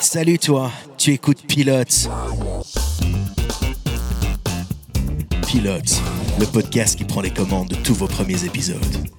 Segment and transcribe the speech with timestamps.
[0.00, 2.08] Salut toi, tu écoutes Pilote.
[5.46, 6.02] Pilote,
[6.38, 9.15] le podcast qui prend les commandes de tous vos premiers épisodes.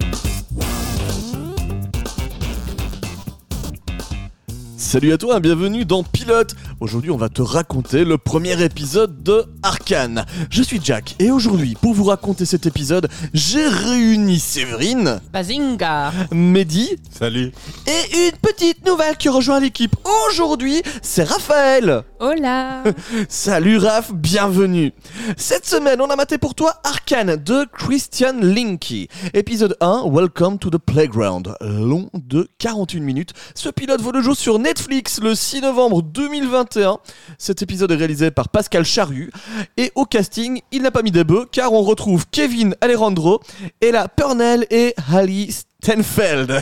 [4.88, 6.54] Salut à toi, bienvenue dans Pilote.
[6.80, 10.24] Aujourd'hui, on va te raconter le premier épisode de Arkane.
[10.48, 16.96] Je suis Jack et aujourd'hui, pour vous raconter cet épisode, j'ai réuni Séverine, Bazinga Mehdi
[17.10, 17.52] Salut.
[17.86, 19.94] et une petite nouvelle qui rejoint l'équipe.
[20.26, 22.04] Aujourd'hui, c'est Raphaël.
[22.18, 22.82] Hola
[23.28, 24.94] Salut Raph, bienvenue.
[25.36, 29.08] Cette semaine, on a maté pour toi Arkane de Christian Linky.
[29.34, 31.54] Épisode 1, Welcome to the Playground.
[31.60, 33.34] Long de 41 minutes.
[33.54, 34.77] Ce pilote voit le jour sur Netflix
[35.20, 36.98] le 6 novembre 2021.
[37.36, 39.30] Cet épisode est réalisé par Pascal Charru.
[39.76, 43.40] Et au casting, il n'a pas mis des bœufs car on retrouve Kevin Alejandro,
[43.80, 46.60] Ella Purnell et Hallie Stenfeld.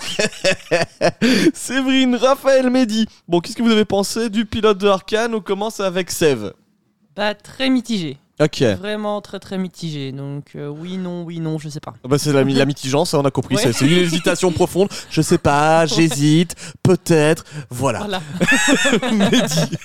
[1.54, 3.06] Séverine, Raphaël, Mehdi.
[3.28, 6.52] Bon, qu'est-ce que vous avez pensé du pilote de Arkane On commence avec Sev.
[7.14, 8.62] Bah très mitigé, Ok.
[8.78, 11.94] vraiment très très mitigé, donc euh, oui, non, oui, non, je sais pas.
[12.06, 13.56] Bah, c'est la, la mitigence, ça, on a compris.
[13.56, 13.72] Ouais.
[13.72, 14.88] C'est- une hésitation profonde.
[15.10, 17.44] Je sais pas, j'hésite, peut-être.
[17.70, 18.00] Voilà.
[18.00, 18.20] Voilà.
[19.12, 19.76] Mehdi.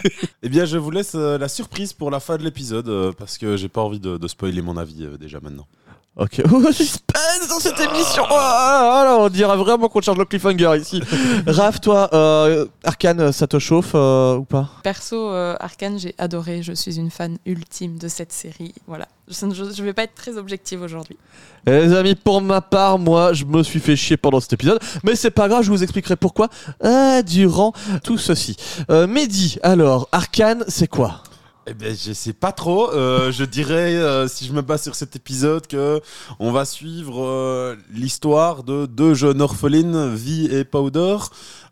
[0.44, 3.38] Eh bien, je vous laisse euh, la surprise pour la fin de l'épisode euh, parce
[3.38, 5.68] que j'ai pas envie de, de spoiler mon avis euh, déjà maintenant.
[6.18, 6.42] Ok.
[6.54, 8.24] Oh, suspense dans cette émission.
[8.30, 11.02] Oh, là là, on dirait vraiment qu'on charge le cliffhanger ici.
[11.48, 14.70] Raph, toi, euh, Arkane, ça te chauffe euh, ou pas?
[14.84, 16.62] Perso, euh, Arkane, j'ai adoré.
[16.64, 18.74] Je suis une fan ultime de cette série.
[18.88, 19.08] Voilà.
[19.30, 21.18] Je ne vais pas être très objective aujourd'hui.
[21.66, 24.80] Eh, Les amis, pour ma part, moi, je me suis fait chier pendant cet épisode,
[25.04, 26.50] mais c'est pas grave, je vous expliquerai pourquoi
[26.84, 27.72] euh, durant
[28.04, 28.58] tout ceci.
[28.90, 31.24] Euh, Mehdi, alors, Arkane, c'est quoi?
[31.68, 32.92] Eh bien, je sais pas trop.
[32.92, 36.02] Euh, je dirais, euh, si je me base sur cet épisode, que
[36.40, 41.18] on va suivre euh, l'histoire de deux jeunes orphelines, Vi et Powder,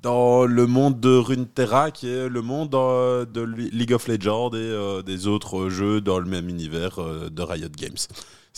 [0.04, 4.58] dans le monde de Runeterra, qui est le monde euh, de League of Legends et
[4.58, 7.00] euh, des autres jeux dans le même univers
[7.32, 7.98] de Riot Games.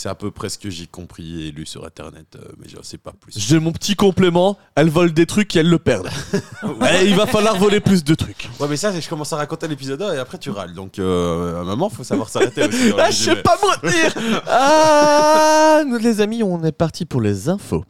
[0.02, 2.76] C'est à peu près ce que j'ai compris et lu sur Internet, euh, mais je
[2.82, 3.34] sais pas plus.
[3.38, 6.10] J'ai mon petit complément, elles volent des trucs et elles le perdent.
[6.80, 8.50] Ouais, il va falloir voler plus de trucs.
[8.60, 10.74] Ouais, mais ça, c'est- je commence à raconter l'épisode 1 et après tu râles.
[10.74, 12.90] Donc, euh, à un moment, faut savoir s'arrêter aussi.
[12.90, 13.44] dans le Ah, je sais résumé.
[13.44, 17.84] pas me retenir Ah nous, Les amis, on est parti pour les infos.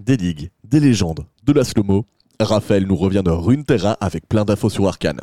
[0.00, 2.06] Des ligues, des légendes, de la slow-mo.
[2.40, 5.20] Raphaël nous revient de Runeterra avec plein d'infos sur Arkane.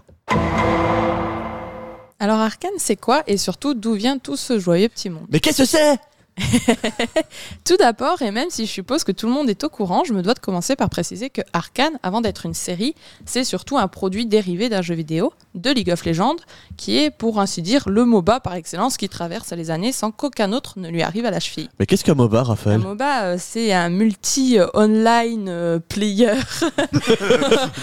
[2.19, 5.25] Alors, Arkane, c'est quoi et surtout d'où vient tout ce joyeux petit monde?
[5.31, 5.97] Mais qu'est-ce que c'est?
[7.65, 10.13] Tout d'abord, et même si je suppose que tout le monde est au courant, je
[10.13, 13.87] me dois de commencer par préciser que Arkane, avant d'être une série, c'est surtout un
[13.87, 16.37] produit dérivé d'un jeu vidéo, de League of Legends,
[16.77, 20.53] qui est pour ainsi dire le MOBA par excellence qui traverse les années sans qu'aucun
[20.53, 21.69] autre ne lui arrive à la cheville.
[21.79, 26.33] Mais qu'est-ce qu'un MOBA, Un Raphaël MOBA, euh, c'est un multi-online euh, player.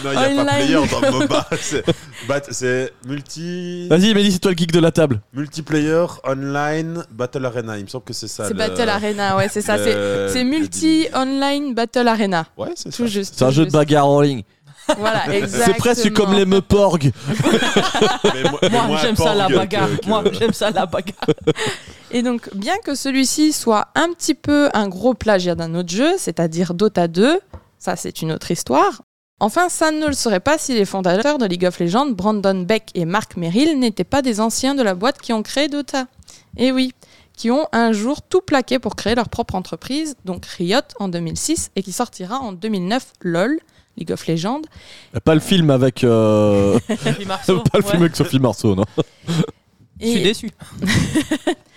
[0.05, 0.67] Non, il n'y a pas Online.
[0.67, 1.49] player dans le MOBA.
[2.51, 3.89] C'est multi...
[3.89, 5.21] Vas-y, Mehdi, c'est toi le geek de la table.
[5.33, 7.79] multiplayer, online, Battle Arena.
[7.79, 8.45] Il me semble que c'est ça.
[8.45, 9.77] C'est le- Battle Arena, ouais, c'est ça.
[9.77, 12.47] le- C'est multi-online Battle Arena.
[12.57, 12.97] Ouais, c'est ça.
[12.97, 13.35] Tout juste.
[13.37, 14.43] C'est un jeu de bagarre en ligne.
[14.97, 15.65] Voilà, exactement.
[15.67, 17.13] C'est presque comme les Meuporg.
[18.35, 19.89] Mais moi, Moi, j'aime ça la bagarre.
[20.01, 21.27] que- Moi, j'aime ça la bagarre.
[22.11, 26.13] Et donc, bien que celui-ci soit un petit peu un gros plagiat d'un autre jeu,
[26.17, 27.39] c'est-à-dire Dota 2,
[27.79, 29.03] ça c'est une autre histoire.
[29.41, 32.91] Enfin, ça ne le serait pas si les fondateurs de League of Legends, Brandon Beck
[32.95, 36.07] et Mark Merrill, n'étaient pas des anciens de la boîte qui ont créé Dota.
[36.57, 36.93] Et oui,
[37.37, 41.71] qui ont un jour tout plaqué pour créer leur propre entreprise, donc Riot en 2006,
[41.77, 43.59] et qui sortira en 2009 LOL,
[43.99, 44.63] League of Legends.
[45.25, 46.05] Pas le film avec.
[46.05, 47.91] euh, Sophie Marceau, pas le ouais.
[47.91, 48.85] film avec Sophie Marceau, non
[50.01, 50.51] Je suis déçu.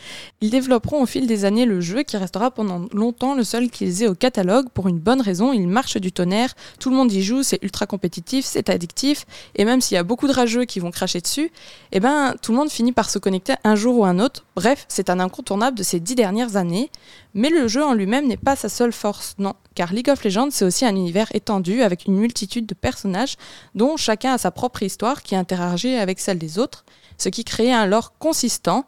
[0.43, 4.01] Ils développeront au fil des années le jeu qui restera pendant longtemps le seul qu'ils
[4.01, 7.21] aient au catalogue pour une bonne raison, il marche du tonnerre, tout le monde y
[7.21, 10.79] joue, c'est ultra compétitif, c'est addictif, et même s'il y a beaucoup de rageux qui
[10.79, 11.51] vont cracher dessus,
[11.91, 14.43] eh ben tout le monde finit par se connecter un jour ou un autre.
[14.55, 16.89] Bref, c'est un incontournable de ces dix dernières années,
[17.35, 20.49] mais le jeu en lui-même n'est pas sa seule force, non, car League of Legends
[20.49, 23.35] c'est aussi un univers étendu avec une multitude de personnages
[23.75, 26.83] dont chacun a sa propre histoire qui interagit avec celle des autres,
[27.19, 28.87] ce qui crée un lore consistant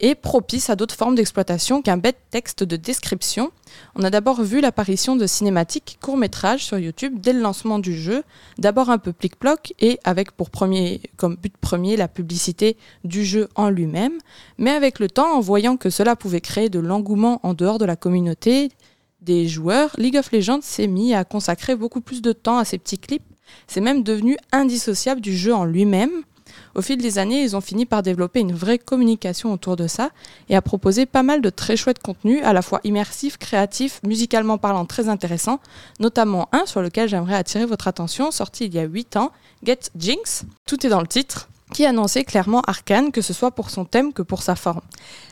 [0.00, 3.52] et propice à d'autres formes d'exploitation qu'un bête texte de description.
[3.94, 8.22] On a d'abord vu l'apparition de cinématiques courts-métrages sur YouTube dès le lancement du jeu,
[8.58, 13.48] d'abord un peu plic-ploc et avec pour premier, comme but premier la publicité du jeu
[13.54, 14.18] en lui-même,
[14.58, 17.84] mais avec le temps, en voyant que cela pouvait créer de l'engouement en dehors de
[17.84, 18.70] la communauté
[19.20, 22.78] des joueurs, League of Legends s'est mis à consacrer beaucoup plus de temps à ces
[22.78, 23.22] petits clips.
[23.66, 26.22] C'est même devenu indissociable du jeu en lui-même.
[26.74, 30.10] Au fil des années, ils ont fini par développer une vraie communication autour de ça
[30.48, 34.58] et à proposer pas mal de très chouettes contenus, à la fois immersifs, créatifs, musicalement
[34.58, 35.60] parlant très intéressants,
[36.00, 39.32] notamment un sur lequel j'aimerais attirer votre attention, sorti il y a 8 ans,
[39.64, 40.44] Get Jinx.
[40.66, 44.12] Tout est dans le titre qui annonçait clairement Arkane, que ce soit pour son thème
[44.12, 44.80] que pour sa forme.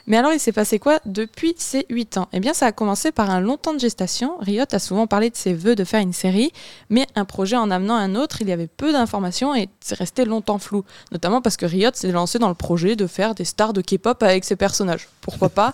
[0.08, 2.28] Mais alors il s'est passé quoi depuis ces 8 ans?
[2.32, 4.36] Eh bien ça a commencé par un long temps de gestation.
[4.40, 6.50] Riot a souvent parlé de ses voeux de faire une série,
[6.90, 10.24] mais un projet en amenant un autre, il y avait peu d'informations et c'est resté
[10.24, 10.84] longtemps flou.
[11.12, 14.20] Notamment parce que Riot s'est lancé dans le projet de faire des stars de K-pop
[14.24, 15.08] avec ses personnages.
[15.20, 15.72] Pourquoi pas?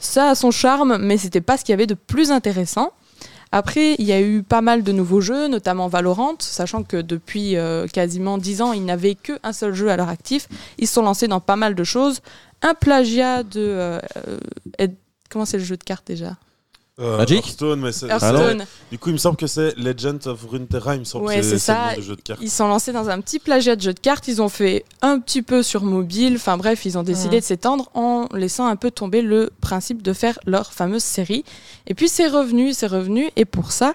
[0.00, 2.92] Ça a son charme, mais c'était pas ce qu'il y avait de plus intéressant.
[3.52, 7.56] Après, il y a eu pas mal de nouveaux jeux, notamment Valorant, sachant que depuis
[7.56, 10.48] euh, quasiment 10 ans, ils n'avaient qu'un seul jeu à leur actif.
[10.78, 12.20] Ils se sont lancés dans pas mal de choses.
[12.62, 13.60] Un plagiat de...
[13.60, 14.00] euh,
[14.80, 14.86] euh,
[15.30, 16.36] Comment c'est le jeu de cartes déjà?
[17.00, 18.06] Euh, Magic Hearthstone, mais c'est.
[18.08, 18.64] Hearthstone.
[18.90, 21.42] Du coup, il me semble que c'est Legend of Runeterra, il me semble Ouais, que
[21.42, 22.40] c'est le nom de jeu de cartes.
[22.42, 24.28] Ils sont lancés dans un petit plagiat de jeu de cartes.
[24.28, 26.34] Ils ont fait un petit peu sur mobile.
[26.36, 27.40] Enfin bref, ils ont décidé Mhm.
[27.40, 31.44] de s'étendre en laissant un peu tomber le principe de faire leur fameuse série.
[31.86, 33.30] Et puis c'est revenu, c'est revenu.
[33.36, 33.94] Et pour ça,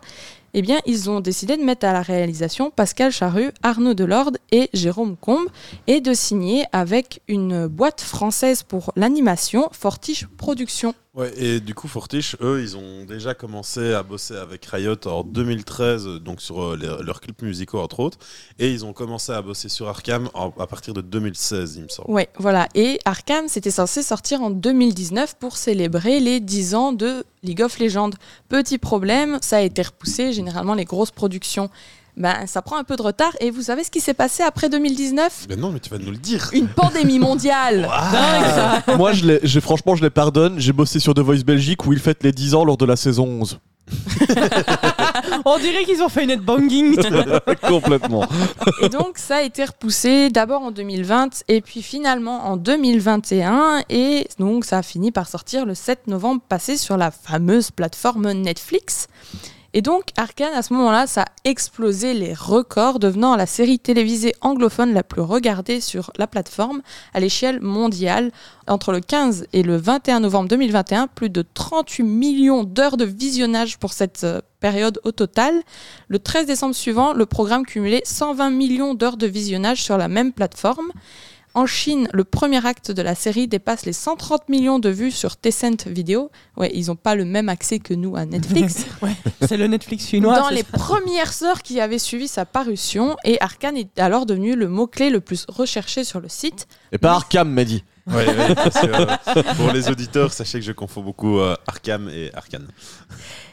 [0.58, 4.70] eh bien, ils ont décidé de mettre à la réalisation Pascal Charru, Arnaud Delorde et
[4.74, 5.48] Jérôme Combe
[5.86, 10.96] et de signer avec une boîte française pour l'animation, Fortiche Productions.
[11.16, 15.24] Ouais, et du coup, Fortiche, eux, ils ont déjà commencé à bosser avec Riot en
[15.24, 18.18] 2013, euh, donc sur euh, leurs clips musicaux, entre autres.
[18.60, 22.12] Et ils ont commencé à bosser sur Arkham à partir de 2016, il me semble.
[22.12, 22.68] Ouais, voilà.
[22.76, 27.80] Et Arkham, c'était censé sortir en 2019 pour célébrer les 10 ans de League of
[27.80, 28.12] Legends.
[28.50, 30.34] Petit problème, ça a été repoussé.
[30.34, 31.70] Généralement, les grosses productions,
[32.18, 33.32] ben, ça prend un peu de retard.
[33.40, 36.12] Et vous savez ce qui s'est passé après 2019 Mais non, mais tu vas nous
[36.12, 36.50] le dire.
[36.54, 37.82] Une pandémie mondiale
[38.12, 38.84] Dingue, ça.
[38.98, 40.60] Moi, je les, j'ai- franchement, je les pardonne.
[40.60, 42.96] J'ai bossé sur The Voice Belgique où ils fêtent les 10 ans lors de la
[42.96, 43.60] saison 11.
[45.46, 46.96] On dirait qu'ils ont fait une headbanging.
[47.62, 48.26] Complètement.
[48.82, 53.84] Et donc, ça a été repoussé d'abord en 2020 et puis finalement en 2021.
[53.90, 58.32] Et donc, ça a fini par sortir le 7 novembre passé sur la fameuse plateforme
[58.32, 59.08] Netflix.
[59.78, 64.34] Et donc, Arkane, à ce moment-là, ça a explosé les records, devenant la série télévisée
[64.40, 66.82] anglophone la plus regardée sur la plateforme
[67.14, 68.32] à l'échelle mondiale.
[68.68, 73.78] Entre le 15 et le 21 novembre 2021, plus de 38 millions d'heures de visionnage
[73.78, 75.54] pour cette euh, période au total.
[76.08, 80.32] Le 13 décembre suivant, le programme cumulait 120 millions d'heures de visionnage sur la même
[80.32, 80.90] plateforme.
[81.56, 85.38] En Chine, le premier acte de la série dépasse les 130 millions de vues sur
[85.38, 86.30] Tencent Video.
[86.58, 88.86] Ouais, ils n'ont pas le même accès que nous à Netflix.
[89.42, 90.38] C'est le Netflix chinois.
[90.38, 94.58] Dans les ça premières heures qui avaient suivi sa parution, et Arkane est alors devenu
[94.58, 96.68] le mot-clé le plus recherché sur le site.
[96.92, 97.86] Et pas Arkham, m'a dit.
[98.08, 102.08] Ouais, ouais, parce que, euh, pour les auditeurs, sachez que je confonds beaucoup euh, Arkham
[102.10, 102.68] et Arkane.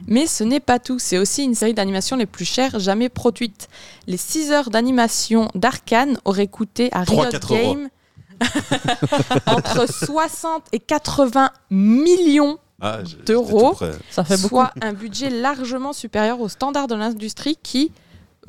[0.07, 3.69] Mais ce n'est pas tout, c'est aussi une série d'animation les plus chères jamais produites.
[4.07, 7.75] Les 6 heures d'animation d'Arkane auraient coûté à Riot 3-4 euros.
[7.75, 7.89] Games
[9.47, 13.75] entre 60 et 80 millions, Ah, D'euros.
[14.11, 14.57] Ça fait beaucoup.
[14.57, 17.93] soit un budget largement supérieur aux standards de l'industrie qui,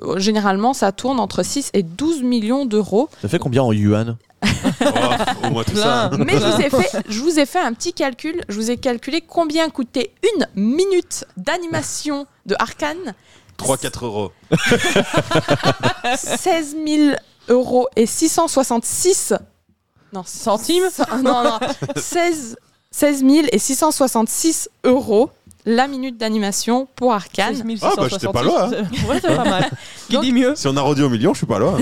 [0.02, 3.08] euh, généralement, ça tourne entre 6 et 12 millions d'euros.
[3.22, 4.18] Ça fait combien en yuan?
[4.86, 6.10] Oh, au moins tout ça.
[6.18, 8.42] Mais je vous, ai fait, je vous ai fait un petit calcul.
[8.50, 13.14] Je vous ai calculé combien coûtait une minute d'animation de Arkane.
[13.58, 14.32] 3-4 euros.
[16.16, 17.16] 16 000
[17.50, 19.34] euros et 666
[20.14, 20.84] non, Centimes
[21.24, 21.60] non, non,
[21.96, 22.56] 16,
[22.92, 25.32] 16 000 et 666 euros
[25.66, 27.56] la minute d'animation pour Arkane.
[27.56, 29.72] 16 Ah, bah, j'étais pas loin, C'est- Ouais, c'est pas mal.
[30.08, 31.78] Qui Donc- dit mieux Si on arrondit au million, je suis pas là.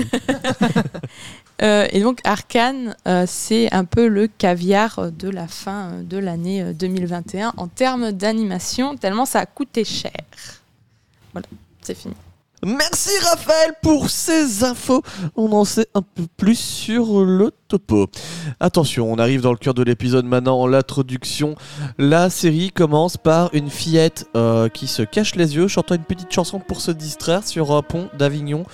[1.62, 6.18] Euh, et donc Arkane, euh, c'est un peu le caviar de la fin euh, de
[6.18, 10.12] l'année euh, 2021 en termes d'animation, tellement ça a coûté cher.
[11.32, 11.46] Voilà,
[11.82, 12.14] c'est fini.
[12.64, 15.02] Merci Raphaël pour ces infos.
[15.34, 18.06] On en sait un peu plus sur le topo.
[18.60, 21.56] Attention, on arrive dans le cœur de l'épisode maintenant, l'introduction.
[21.98, 26.32] La série commence par une fillette euh, qui se cache les yeux, chantant une petite
[26.32, 28.64] chanson pour se distraire sur un pont d'Avignon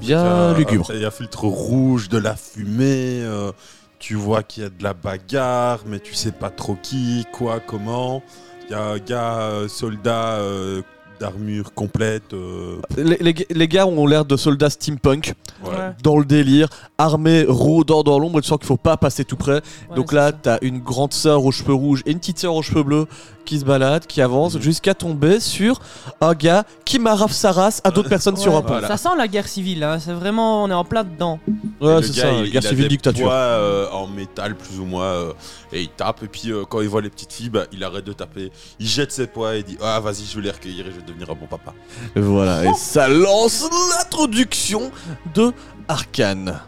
[0.00, 0.90] bien euh, lugubre.
[0.94, 3.22] Il y a filtre rouge, de la fumée.
[3.22, 3.52] euh,
[3.98, 7.60] tu vois qu'il y a de la bagarre, mais tu sais pas trop qui, quoi,
[7.60, 8.20] comment.
[8.64, 10.82] Il y a un gars, euh, soldat euh,
[11.26, 12.32] d'armure complète.
[12.34, 15.70] euh, Les, les- les gars ont l'air de soldats steampunk, ouais.
[16.02, 19.36] Dans le délire, armés, rôdant dans l'ombre, et tu sens qu'il faut pas passer tout
[19.36, 19.54] près.
[19.90, 22.62] Ouais, Donc là, t'as une grande sœur aux cheveux rouges et une petite sœur aux
[22.62, 23.06] cheveux bleus
[23.44, 24.62] qui se baladent, qui avancent, Mhm.
[24.62, 25.80] jusqu'à tomber sur
[26.20, 28.68] un gars qui marave sa race à d'autres personnes sur un pont.
[28.74, 28.88] Voilà.
[28.88, 29.98] Ça sent la guerre civile, hein.
[30.00, 31.38] c'est vraiment, on est en plein dedans.
[31.80, 33.26] Ouais, c'est gars, ça, il- guerre il a civile des dictature.
[33.26, 35.32] poids, euh, en métal, plus ou moins, euh,
[35.72, 36.22] et il tape.
[36.22, 38.50] Et puis, euh, quand il voit les petites filles, bah, il arrête de taper.
[38.78, 41.02] Il jette ses poids et dit Ah, vas-y, je vais les recueillir et je vais
[41.12, 41.74] devenir un bon papa.
[42.16, 44.90] Voilà, oh et ça lance l'introduction
[45.34, 45.52] de
[45.88, 46.60] Arkane.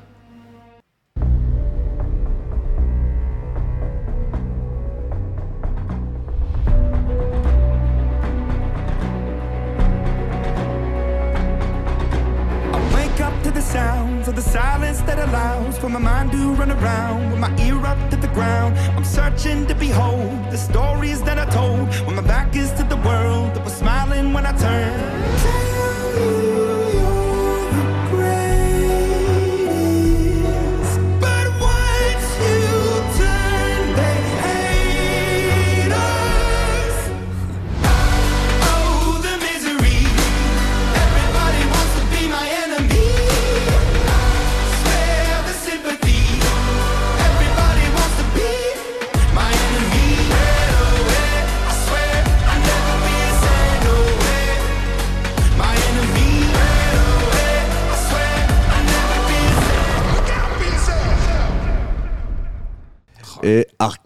[13.75, 17.85] sounds of the silence that allows for my mind to run around with my ear
[17.85, 18.79] up to the ground.
[18.97, 21.74] I'm searching to behold the stories that I told.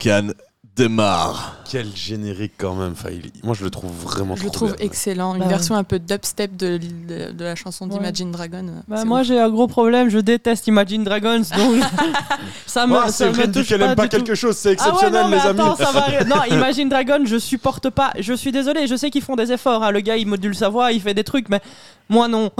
[0.01, 0.33] Arkane
[0.77, 1.58] démarre.
[1.71, 2.93] Quel générique quand même.
[2.93, 4.87] Enfin, il- moi, je le trouve vraiment Je trop le trouve bien.
[4.87, 5.35] excellent.
[5.35, 7.93] Une Bah version un peu dubstep de, de, de la chanson Ouais.
[7.99, 8.67] d'Imagine Dragon.
[8.69, 9.27] euh, Bah, c'est moi ouf.
[9.27, 11.83] j'ai un gros problème, je déteste Imagine Dragons donc
[12.67, 14.17] ça me, Ah, ça c'est me vrai dit touche qu'elle pas aime pas du tout.
[14.17, 15.61] quelque chose, c'est Ah ouais, exceptionnel, non, mais les amis.
[15.61, 16.25] attends, ça va.
[16.25, 18.13] Non, Imagine Dragon, je supporte pas.
[18.19, 19.83] Je suis désolé, je sais qu'ils font des efforts.
[19.85, 19.91] hein.
[19.91, 21.61] Le gars, il module sa voix, il fait des trucs, mais
[22.09, 22.51] moi non.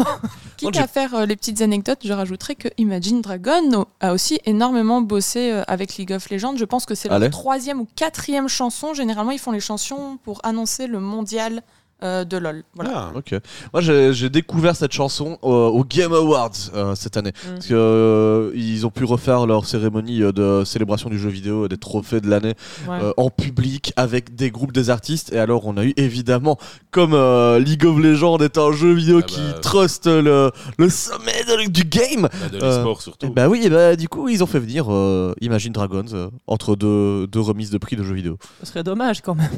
[0.59, 5.01] Quitte à faire euh, les petites anecdotes, je rajouterais que Imagine Dragon a aussi énormément
[5.01, 6.57] bossé euh, avec League of Legends.
[6.57, 7.21] Je pense que c'est Allez.
[7.27, 8.93] leur troisième ou quatrième chanson.
[8.99, 11.63] Généralement, ils font les chansons pour annoncer le mondial
[12.03, 12.63] euh, de LoL.
[12.75, 12.91] Voilà.
[12.95, 13.35] Ah, Ok.
[13.73, 17.33] Moi, j'ai découvert cette chanson euh, au Game Awards euh, cette année.
[17.45, 17.53] Mm.
[17.55, 21.77] Parce que, euh, ils ont pu refaire leur cérémonie de célébration du jeu vidéo, des
[21.77, 22.55] trophées de l'année
[22.89, 22.99] Ouais.
[23.03, 25.33] euh, en public avec des groupes des artistes.
[25.33, 26.57] Et alors, on a eu évidemment,
[26.91, 29.59] comme euh, League of Legends est un jeu vidéo Ah qui bah.
[29.61, 32.23] truste le, le sommet de- du game.
[32.23, 33.33] bah, de l'e-sport Et surtout.
[33.33, 36.77] bah oui, et bah, du coup, ils ont fait venir euh, Imagine Dragons euh, entre
[36.77, 38.39] deux, deux remises de prix de jeux vidéo.
[38.61, 39.49] Ce serait dommage quand même.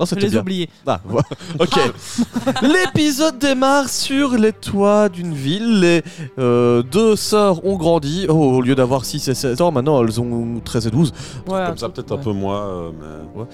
[0.00, 0.40] Non, Je c'était les bien.
[0.40, 0.68] oublier.
[0.86, 1.26] Ah, voilà.
[1.60, 1.78] ok.
[2.62, 5.80] L'épisode démarre sur les toits d'une ville.
[5.80, 6.02] Les
[6.38, 8.26] euh, deux sœurs ont grandi.
[8.28, 11.12] Oh, au lieu d'avoir 6 et 7 ans, maintenant elles ont 13 et 12.
[11.48, 12.22] Ouais, Comme ça, peut-être un ouais.
[12.22, 13.40] peu moins, euh, mais...
[13.40, 13.46] Ouais.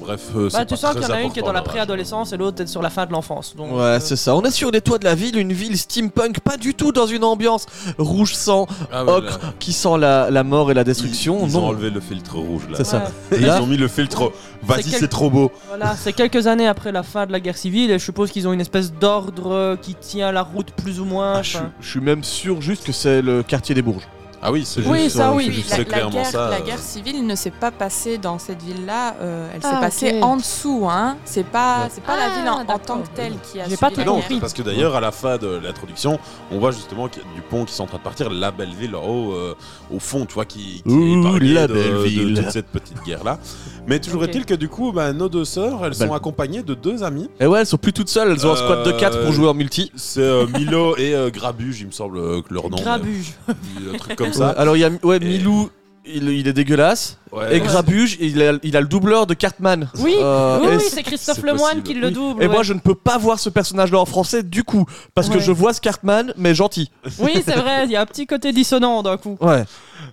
[0.00, 1.52] Bref, euh, c'est Bah, tu pas sens qu'il y en a une qui est dans
[1.52, 3.54] la préadolescence et l'autre est sur la fin de l'enfance.
[3.56, 4.36] Donc, Ouais, euh, c'est ça.
[4.36, 7.06] On est sur les toits de la ville, une ville steampunk, pas du tout dans
[7.06, 7.66] une ambiance
[7.98, 11.38] rouge sang, Ah ouais, ocre, là, qui sent la, la mort et la destruction.
[11.44, 11.64] Ils, ils non.
[11.64, 12.76] ont enlevé le filtre rouge là.
[12.76, 13.04] C'est ça.
[13.30, 13.38] ouais.
[13.38, 14.32] Et là- Ils ont mis le filtre.
[14.66, 15.52] Vas-y, C'est quel- c'est trop beau.
[15.68, 18.46] Voilà, c'est quelques années après la fin de la guerre civile et je suppose qu'ils
[18.48, 21.34] ont une espèce d'ordre qui tient la route plus ou moins.
[21.36, 21.70] Ah, je, suis- enfin.
[21.80, 24.08] je suis même sûr juste que c'est le quartier des Bourges.
[24.46, 25.64] Ah oui, c'est Oui, juste, ça euh, oui.
[25.70, 26.50] La, clairement guerre, ça.
[26.50, 26.60] la euh.
[26.60, 29.14] guerre civile ne s'est pas passée dans cette ville-là.
[29.22, 30.22] euh, elle s'est Ah, passée ok.
[30.22, 30.86] en dessous.
[30.86, 31.16] Hein.
[31.24, 31.88] C'est pas, Ouais.
[31.90, 33.62] c'est pas la Ah, ville en, tant que telle qui a.
[33.62, 34.40] J'ai suivi pas la tout compris.
[34.40, 36.18] parce que d'ailleurs, à la fin de l'introduction,
[36.52, 38.50] on voit justement qu'il y a du pont qui sont en train de partir, la
[38.50, 39.54] belle ville en haut, euh,
[39.90, 42.34] au fond, tu vois, qui, qui Ouh, est la de, belle de ville.
[42.42, 43.38] toute cette petite guerre-là.
[43.86, 47.02] Mais toujours est-il que du coup, bah, nos deux sœurs, elles sont accompagnées de deux
[47.02, 47.28] amis.
[47.40, 49.32] Et ouais, elles sont plus toutes seules, elles ont un squad de 4 pour Euh,
[49.32, 49.90] jouer en multi.
[49.94, 52.76] C'est euh, Milo et euh, Grabuge, il me semble que leur nom.
[52.78, 53.32] Grabuge.
[53.50, 53.52] euh,
[53.94, 54.48] Un truc comme Ouais, ça.
[54.50, 55.68] alors il y a ouais, Et- Milou,
[56.06, 57.18] il, il est dégueulasse.
[57.32, 57.56] Ouais.
[57.56, 59.88] Et Grabuge, il a, il a le doubleur de Cartman.
[59.98, 62.42] Oui, Euh, oui, oui, c'est- Christophe Lemoine qui le double.
[62.42, 62.52] Et ouais.
[62.52, 65.50] moi, je ne peux pas voir ce personnage-là en français du coup, parce que je
[65.52, 66.90] vois ce Cartman, mais gentil.
[67.18, 69.36] Oui, c'est vrai, il y a un petit côté dissonant d'un coup.
[69.40, 69.64] Ouais.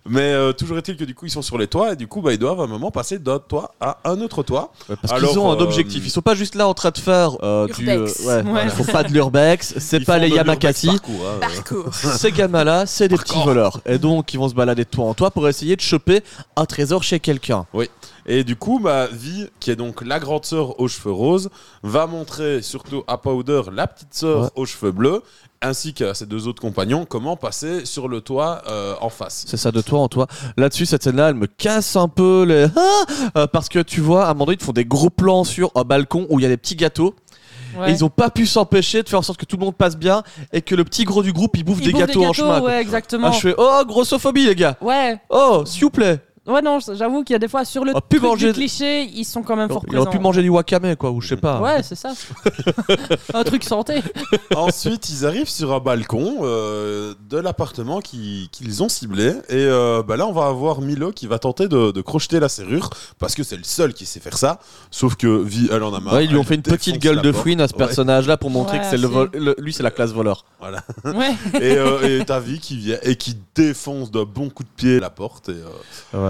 [0.08, 2.22] Mais euh, toujours est-il que du coup, ils sont sur les toits et du coup,
[2.22, 4.72] bah, ils doivent à un moment passer d'un toit à un autre toit.
[5.02, 6.04] parce Alors, qu'ils ont un euh, objectif.
[6.06, 7.86] Ils sont pas juste là en train de faire euh, du.
[7.90, 8.20] Urbex.
[8.26, 8.62] ouais, Ouais.
[8.66, 9.76] Ils font pas de l'urbex.
[9.78, 10.88] C'est Ils pas font les de Yamakasi.
[10.88, 11.40] l'urbex parcours, hein, euh.
[11.40, 11.94] Parcours.
[12.18, 13.80] Ces gamins-là, c'est des petits voleurs.
[13.86, 16.22] Et donc, ils vont se balader de toit en toit pour essayer de choper
[16.56, 17.66] un trésor chez quelqu'un.
[18.28, 21.50] Et du coup, ma vie, qui est donc la grande sœur aux cheveux roses,
[21.84, 24.50] va montrer surtout à Powder, la petite sœur Ouais.
[24.56, 25.24] aux cheveux bleus,
[25.62, 29.46] ainsi qu'à ses deux autres compagnons, comment passer sur le toit euh, en face.
[29.48, 30.28] C'est ça, de toi en toi.
[30.58, 32.66] Là-dessus, cette scène-là, elle me casse un peu les.
[32.76, 33.06] Ah
[33.38, 35.44] Euh, parce que tu vois, à un moment donné, ils te font des gros plans
[35.44, 37.16] sur un balcon où il y a des petits gâteaux.
[37.78, 37.90] Ouais.
[37.90, 39.96] Et ils ont pas pu s'empêcher de faire en sorte que tout le monde passe
[39.96, 42.62] bien et que le petit gros du groupe il bouffe des bouffent gâteaux, en chemin.
[42.62, 43.28] Ouais, exactement.
[43.28, 44.78] Ah, je fais oh grossophobie les gars.
[44.82, 46.20] Ouais, Oh s'il vous plaît.
[46.48, 48.48] Ouais, non, j'avoue qu'il y a des fois sur le On a pu truc manger-
[48.48, 50.18] du cliché, ils sont quand même fort Il aurait présents.
[50.18, 51.60] pu manger du wakame quoi ou je sais pas.
[51.62, 52.14] Ouais, c'est ça.
[53.34, 54.02] un truc santé.
[54.56, 59.30] Ensuite, ils arrivent sur un balcon euh, de l'appartement qui- qu'ils ont ciblé.
[59.50, 62.50] Et euh, bah là, on va avoir Milo qui va tenter de, de crocheter la
[62.50, 64.60] serrure parce que c'est le seul qui sait faire ça.
[64.92, 66.14] Sauf que Vi, elle en a marre.
[66.16, 67.78] Ouais, ils lui ont fait une petite gueule de fouine à ce Ouais.
[67.80, 69.30] personnage là pour montrer Ouais, que c'est le c'est- vol.
[69.34, 70.46] le- lui c'est la classe voleur.
[70.60, 70.84] Voilà.
[71.06, 71.32] Ouais.
[71.62, 75.00] Et euh, et t'as Vi qui vient et qui défonce d'un bon coup de pied
[75.00, 75.50] la porte.
[75.50, 75.54] Et,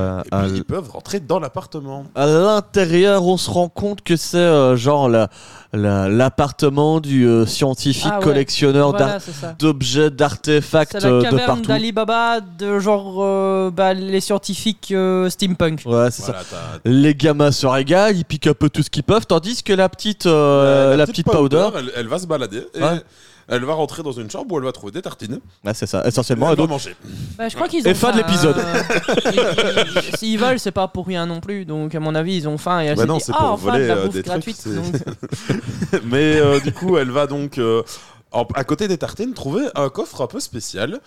[0.01, 2.05] euh, Ouais, et puis, ils peuvent rentrer dans l'appartement.
[2.15, 5.29] À l'intérieur, on se rend compte que c'est euh, genre la-
[5.74, 8.24] la- l'appartement du euh, scientifique Ah ouais.
[8.24, 9.55] collectionneur d'ar- Voilà, c'est ça.
[9.58, 11.62] d'objets, d'artefacts C'est la euh, de caverne partout.
[11.67, 15.84] d'Alibaba de genre euh, bah, les scientifiques euh, steampunk.
[15.86, 16.31] Ouais, c'est ça.
[16.34, 16.43] Voilà,
[16.84, 19.74] t'as- Les gamins se régalent, ils piquent un peu tout ce qu'ils peuvent, tandis que
[19.74, 22.63] la petite, la, petite, powder, elle, elle va se balader.
[22.75, 23.01] Et, Ouais.
[23.51, 25.39] Elle va rentrer dans une chambre où elle va trouver des tartines.
[25.65, 26.48] Ah, c'est ça, essentiellement.
[26.48, 26.96] elle Et va donc, manger.
[27.38, 28.55] Bah, je crois qu'ils Et ont fin de l'épisode.
[29.25, 29.31] Ils-
[30.12, 31.65] ils- S'ils veulent, c'est pas pour rien non plus.
[31.65, 32.81] Donc, à mon avis, ils ont faim.
[32.81, 34.34] Et elle Bah non, c'est ah, pour enfin, voler, de la euh, bouffe des trucs,
[34.34, 34.67] gratuite.
[34.67, 34.96] Donc,
[36.05, 37.84] Mais euh, du coup, elle va donc, euh,
[38.31, 41.00] en- à côté des tartines, trouver un coffre un peu spécial.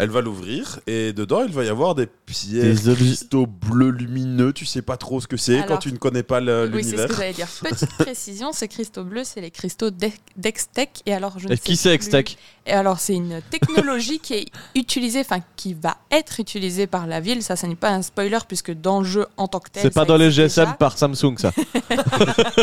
[0.00, 4.52] Elle va l'ouvrir et dedans, il va y avoir des pierres, Des cristaux bleus lumineux.
[4.52, 6.90] Tu sais pas trop ce que c'est quand tu ne connais pas le- Oui, c'est
[6.90, 7.08] ce l'univers.
[7.08, 7.48] que j'allais dire.
[7.62, 11.02] Petite précision, ces cristaux bleus, c'est les cristaux d'E- d'Extech.
[11.06, 14.34] Et alors, je ne Et sais qui c'est Extech Et alors, c'est une technologie qui
[14.34, 17.42] est utilisée, enfin, qui va être utilisée par la ville.
[17.42, 19.82] Ça, ce n'est pas un spoiler, puisque dans le jeu en tant que tel.
[19.82, 20.76] C'est pas ça dans les GSM déjà.
[20.76, 21.50] par Samsung, ça.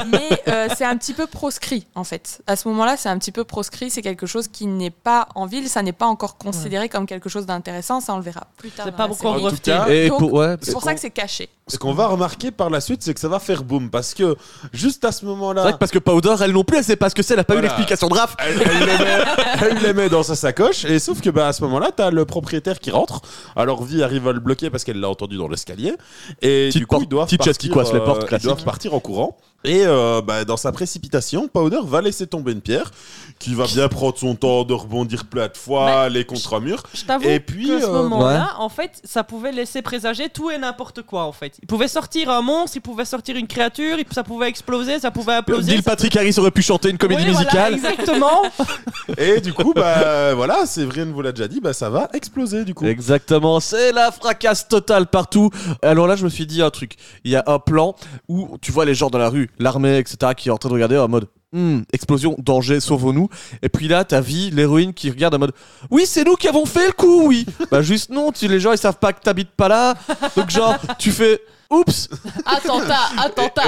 [0.07, 2.41] mais euh, c'est un petit peu proscrit en fait.
[2.47, 3.89] À ce moment-là, c'est un petit peu proscrit.
[3.89, 7.24] C'est quelque chose qui n'est pas en ville, ça n'est pas encore considéré comme quelque
[7.29, 7.99] chose d'intéressant.
[7.99, 8.85] Ça, on le verra plus tard.
[8.85, 9.71] C'est pas tout breveté.
[9.71, 11.49] cas, Et Donc, pour, ouais, C'est pour ça que c'est caché.
[11.67, 13.89] Ce qu'on va remarquer par la suite, c'est que ça va faire boum.
[13.89, 14.35] Parce que
[14.71, 16.95] juste à ce c'est vrai moment-là, que parce que Powder, elle non plus, elle sait
[16.95, 18.35] pas ce que c'est, elle a pas eu l'explication de Raph.
[18.37, 19.23] elle, elle les met,
[19.61, 20.85] elle les met dans sa sacoche.
[20.85, 23.21] Et sauf que bah, à ce moment-là, t'as le propriétaire qui rentre.
[23.55, 25.93] Alors Vi arrive à le bloquer parce qu'elle l'a entendu dans l'escalier.
[26.41, 28.99] Et Petite du coup, ils doivent qui coince les portes, euh, ils doivent partir en
[28.99, 29.37] courant.
[29.65, 32.91] Et euh, bah, dans sa précipitation, Powder va laisser tomber une pierre
[33.39, 36.59] qui va bien prendre son temps de rebondir plein de fois, Mais- aller contre un
[36.61, 36.83] mur.
[36.93, 40.49] Je t'avoue Et puis, que ce euh, moment-là, en fait, ça pouvait laisser présager tout
[40.51, 41.53] et n'importe quoi, en fait.
[41.61, 45.33] Il pouvait sortir un monstre, il pouvait sortir une créature, ça pouvait exploser, ça pouvait
[45.33, 45.71] imploser.
[45.73, 47.73] Neil ça- Patrick Harris aurait pu chanter une comédie Oui, voilà, musicale.
[47.73, 48.41] exactement.
[49.17, 52.73] Et du coup, bah voilà, Séverine vous l'a déjà dit, bah ça va exploser du
[52.73, 52.85] coup.
[52.85, 55.49] Exactement, c'est la fracasse totale partout.
[55.81, 56.95] Alors là, je me suis dit un truc.
[57.23, 57.95] Il y a un plan
[58.27, 60.73] où tu vois les gens dans la rue, l'armée, etc., qui est en train de
[60.75, 63.29] regarder en mode Hmm, explosion, danger, sauvons-nous.
[63.61, 65.53] Et puis là, ta vie, l'héroïne qui regarde en mode
[65.89, 67.45] Oui, c'est nous qui avons fait le coup, oui.
[67.71, 69.93] bah juste non, tu, les gens ils savent pas que t'habites pas là.
[70.35, 71.39] Donc genre, tu fais
[71.71, 72.09] Oups,
[72.45, 73.63] Attentat, attentat.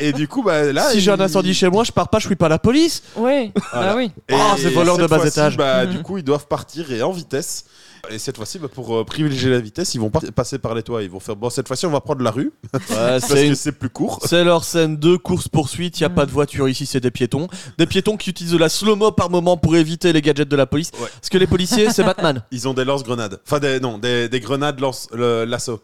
[0.00, 0.90] Et, et du coup, bah là.
[0.90, 3.02] si j'ai un incendie chez moi, je pars pas, je suis pas la police.
[3.16, 3.88] Oui, Voilà.
[3.90, 4.12] bah oui.
[4.30, 5.56] Et Ah, ces voleurs de cette bas étage.
[5.56, 5.92] Bah, Mhm.
[5.92, 7.64] Du coup, ils doivent partir et en vitesse.
[8.10, 10.82] Et cette fois-ci, bah, pour euh, privilégier la vitesse, ils vont pas passer par les
[10.82, 11.02] toits.
[11.02, 11.50] Ils vont faire bon.
[11.50, 14.20] Cette fois-ci, on va prendre la rue parce c'est que une- c'est plus court.
[14.24, 17.48] C'est leur scène de course-poursuite, il n'y a pas de voiture ici, c'est des piétons.
[17.78, 20.66] Des piétons qui utilisent de la slow-mo par moment pour éviter les gadgets de la
[20.66, 20.90] police.
[21.00, 21.08] Ouais.
[21.20, 22.42] Parce que les policiers, c'est Batman.
[22.52, 23.40] Ils ont des lance-grenades.
[23.46, 25.80] Enfin, des, non, des, des grenades lance le- l'assaut.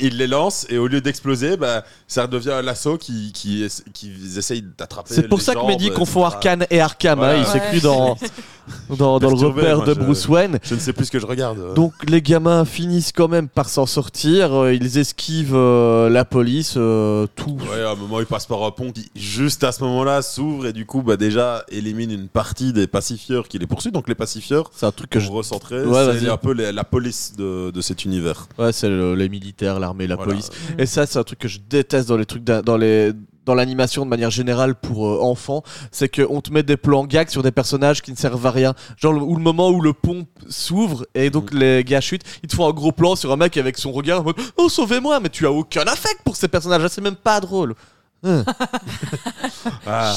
[0.00, 4.10] Ils les lancent et au lieu d'exploser, bah, ça devient un lasso qui, qui, qui
[4.36, 5.14] essayent d'attraper.
[5.14, 6.34] C'est pour les ça que Mehdi confond etc.
[6.36, 7.18] Arcane et Arkham.
[7.18, 7.34] Voilà.
[7.38, 7.68] hein, il s'est Ouais.
[7.68, 8.16] cru dans,
[8.96, 10.58] dans, dans le repère moi, de je- Bruce Wayne.
[10.62, 11.74] Je ne sais plus ce que je regarde.
[11.74, 14.52] Donc les gamins finissent quand même par s'en sortir.
[14.54, 17.56] euh, Ils esquivent euh, la police, euh, tout.
[17.72, 20.66] Ouais, à un moment, il passe par un pont qui, juste à ce moment-là, s'ouvre
[20.66, 23.92] et du coup, bah, déjà, élimine une partie des pacifieurs qui les poursuivent.
[23.92, 25.30] Donc, les pacifieurs, C'est un truc que je.
[25.30, 26.28] recentrer, Ouais, c'est vas-y.
[26.28, 28.45] un peu les- la police de, de cet univers.
[28.58, 30.32] Ouais, c'est le- les militaires, l'armée, la Voilà.
[30.32, 30.50] police.
[30.78, 33.12] Et ça, c'est un truc que je déteste dans les trucs, d'a- dans les
[33.44, 37.28] dans l'animation de manière générale pour euh, enfants, c'est qu'on te met des plans gags
[37.28, 38.74] sur des personnages qui ne servent à rien.
[38.96, 41.58] Genre le, ou le moment où le pont s'ouvre et donc Mm.
[41.58, 44.22] les gars chutent, ils te font un gros plan sur un mec avec son regard
[44.22, 47.38] en mode Oh sauvez-moi, mais tu as aucun affect pour ces personnages, c'est même pas
[47.38, 47.76] drôle.
[48.24, 48.42] Hein.
[49.86, 50.12] Ah.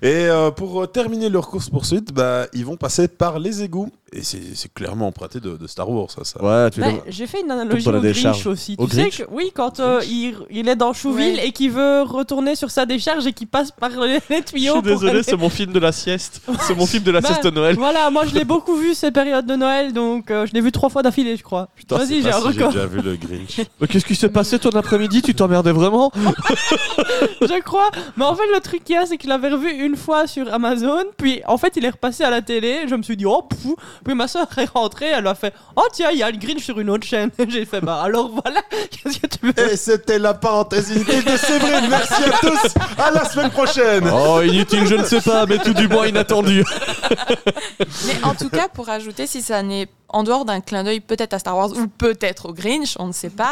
[0.00, 3.90] Et euh, pour euh, terminer leur course-poursuite, bah, ils vont passer par les égouts.
[4.14, 6.22] Et c'est c'est clairement emprunté de, de Star Wars, ça.
[6.22, 6.42] ça.
[6.44, 8.42] Ouais, tu Bah, J'ai fait une analogie la au décharge.
[8.42, 8.74] Grinch aussi.
[8.78, 11.46] Au tu sais Grinch que oui, quand euh, il, il est dans Chouville Ouais.
[11.48, 14.72] et qu'il veut retourner sur sa décharge et qu'il passe par les, les Je tuyaux.
[14.74, 16.42] suis pour désolé, aller- c'est mon film de la sieste.
[16.60, 17.74] C'est mon film de la Bah, sieste de Noël.
[17.76, 20.72] Voilà, moi je l'ai beaucoup vu ces périodes de Noël, donc euh, je l'ai vu
[20.72, 21.70] trois fois d'affilée, je crois.
[21.74, 22.72] Putain, sais Vas-y, j'ai pas un si record.
[22.72, 23.60] déjà vu le Grinch.
[23.80, 25.22] Mais Qu'est-ce qui s'est passé toi l'après-midi?
[25.22, 26.12] Tu t'emmerdais vraiment?
[27.40, 27.90] Je crois.
[28.16, 30.52] Mais en fait, le truc qu'il y a, c'est qu'il l'avait revu une fois sur
[30.52, 32.86] Amazon, puis en fait, il est repassé à la télé.
[32.88, 33.76] Je me suis dit, oh, pfou.
[34.04, 36.62] Puis ma soeur est rentrée, elle a fait, oh, tiens, il y a le Grinch
[36.62, 37.30] sur une autre chaîne.
[37.48, 39.72] J'ai fait, bah alors voilà, qu'est-ce que tu veux?
[39.72, 41.88] Et c'était la parenthèse inutile de Séverine.
[41.90, 42.74] Merci à tous.
[42.98, 44.08] À la semaine prochaine.
[44.12, 46.64] Oh, inutile, je ne sais pas, mais tout du moins inattendu.
[48.06, 51.34] Mais en tout cas, pour ajouter, si ça n'est en dehors d'un clin d'œil peut-être
[51.34, 53.50] à Star Wars ou peut-être au Grinch, on ne sait pas.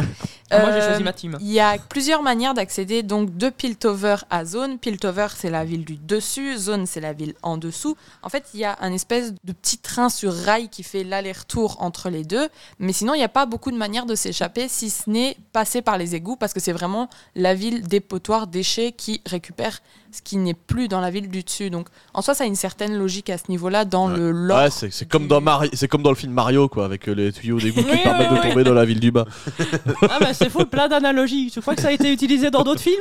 [0.51, 1.37] Ah, Moi, j'ai Euh, choisi ma team.
[1.41, 4.79] Il y a plusieurs manières d'accéder donc de Piltover à Zone.
[4.79, 7.97] Piltover, c'est la ville du dessus, Zone, c'est la ville en dessous.
[8.23, 11.77] En fait, il y a un espèce de petit train sur rail qui fait l'aller-retour
[11.81, 12.49] entre les deux.
[12.79, 15.83] Mais sinon, il n'y a pas beaucoup de manières de s'échapper si ce n'est passer
[15.83, 19.81] par les égouts parce que c'est vraiment la ville dépotoir déchets qui récupère
[20.13, 21.71] ce qui n'est plus dans la ville du dessus.
[21.71, 24.17] Donc, en soi, ça a une certaine logique à ce niveau-là dans Ouais.
[24.17, 24.59] le lore.
[24.59, 27.13] Ouais, c'est c'est comme, dans Mari- c'est comme dans le film Mario, quoi, avec euh,
[27.15, 28.49] les tuyaux d'égout qui Oui, permettent oui, de oui.
[28.51, 29.25] tomber dans la ville du bas.
[30.03, 31.53] Ah, bah c'est fou, plein d'analogies.
[31.55, 32.97] Je crois que ça a été utilisé dans d'autres films?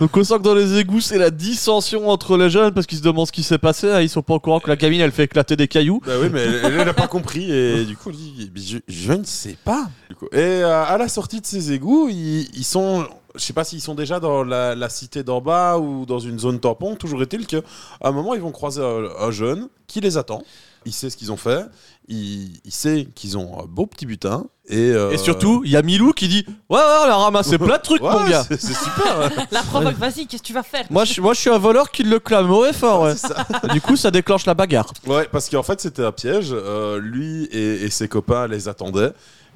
[0.00, 2.98] Donc on sent que dans les égouts, c'est la dissension entre les jeunes parce qu'ils
[2.98, 3.90] se demandent ce qui s'est passé.
[3.90, 6.00] hein, Ils sont pas au courant que la gamine, elle fait éclater des cailloux.
[6.06, 9.12] Bah oui, mais elle, elle n'a pas compris et du coup, elle dit, je, je
[9.12, 9.88] ne sais pas.
[10.08, 10.26] Du coup.
[10.32, 13.80] Et euh, à la sortie de ces égouts, ils, ils sont Je sais pas s'ils
[13.80, 16.96] sont déjà dans la, la cité d'en bas ou dans une zone tampon.
[16.96, 17.60] Toujours est-il qu'à
[18.02, 20.42] un moment, ils vont croiser un, un jeune qui les attend.
[20.86, 21.66] Il sait ce qu'ils ont fait.
[22.08, 24.46] Il, il sait qu'ils ont un beau petit butin.
[24.66, 27.58] Et, euh, Et surtout, il y a Milou qui dit Ouais, ouais, on a ramassé
[27.58, 28.44] plein de trucs, ouais, mon gars.
[28.48, 29.30] C'est super.
[29.50, 30.86] La provoque, vas-y, qu'est-ce que tu vas faire?
[30.90, 33.02] Moi je, moi, je suis un voleur qui le clame haut et fort.
[33.02, 33.14] Ouais.
[33.72, 34.90] Du coup, ça déclenche la bagarre.
[35.06, 36.48] Ouais, parce qu'en fait, c'était un piège.
[36.52, 39.12] Euh, lui et, et ses copains les attendaient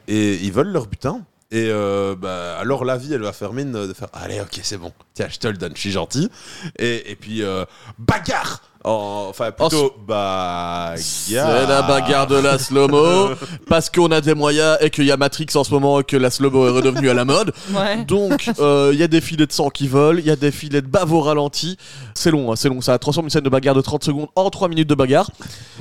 [0.06, 1.22] et ils veulent leur butin.
[1.50, 4.78] Et euh, bah, alors la vie, elle va faire mine de faire Allez, ok, c'est
[4.78, 4.92] bon.
[5.14, 6.30] Tiens, je te le donne, je suis gentil.
[6.78, 7.64] Et, et puis, euh,
[7.98, 10.94] bagarre Enfin, plutôt bagarre.
[10.98, 13.30] C'est la bagarre de la slow-mo.
[13.68, 16.16] parce qu'on a des moyens et qu'il y a Matrix en ce moment et que
[16.16, 17.52] la slow-mo est redevenue à la mode.
[17.74, 18.04] Ouais.
[18.04, 20.50] Donc, euh, il y a des filets de sang qui volent, il y a des
[20.50, 21.76] filets de bave au ralenti.
[22.14, 22.80] C'est long, hein, c'est long.
[22.80, 25.30] Ça transforme une scène de bagarre de 30 secondes en 3 minutes de bagarre.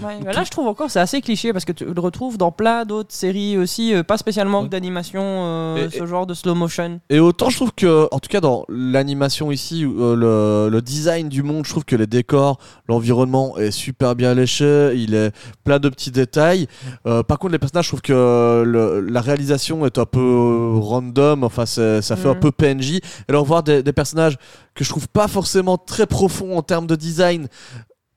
[0.01, 2.85] Ouais, là, je trouve encore c'est assez cliché parce que tu le retrouves dans plein
[2.85, 6.99] d'autres séries aussi, euh, pas spécialement que d'animation, euh, Et- ce genre de slow motion.
[7.09, 11.29] Et autant je trouve que, en tout cas dans l'animation ici, euh, le, le design
[11.29, 12.57] du monde, je trouve que les décors,
[12.93, 15.31] l'environnement est super bien léché, il est
[15.63, 16.67] plein de petits détails.
[17.07, 21.43] Euh, par contre les personnages, je trouve que le- la réalisation est un peu random,
[21.43, 22.39] enfin ça fait un Mhm.
[22.39, 22.91] peu PNJ.
[22.97, 24.37] Et alors voir des, des personnages
[24.75, 27.47] que je trouve pas forcément très profonds en termes de design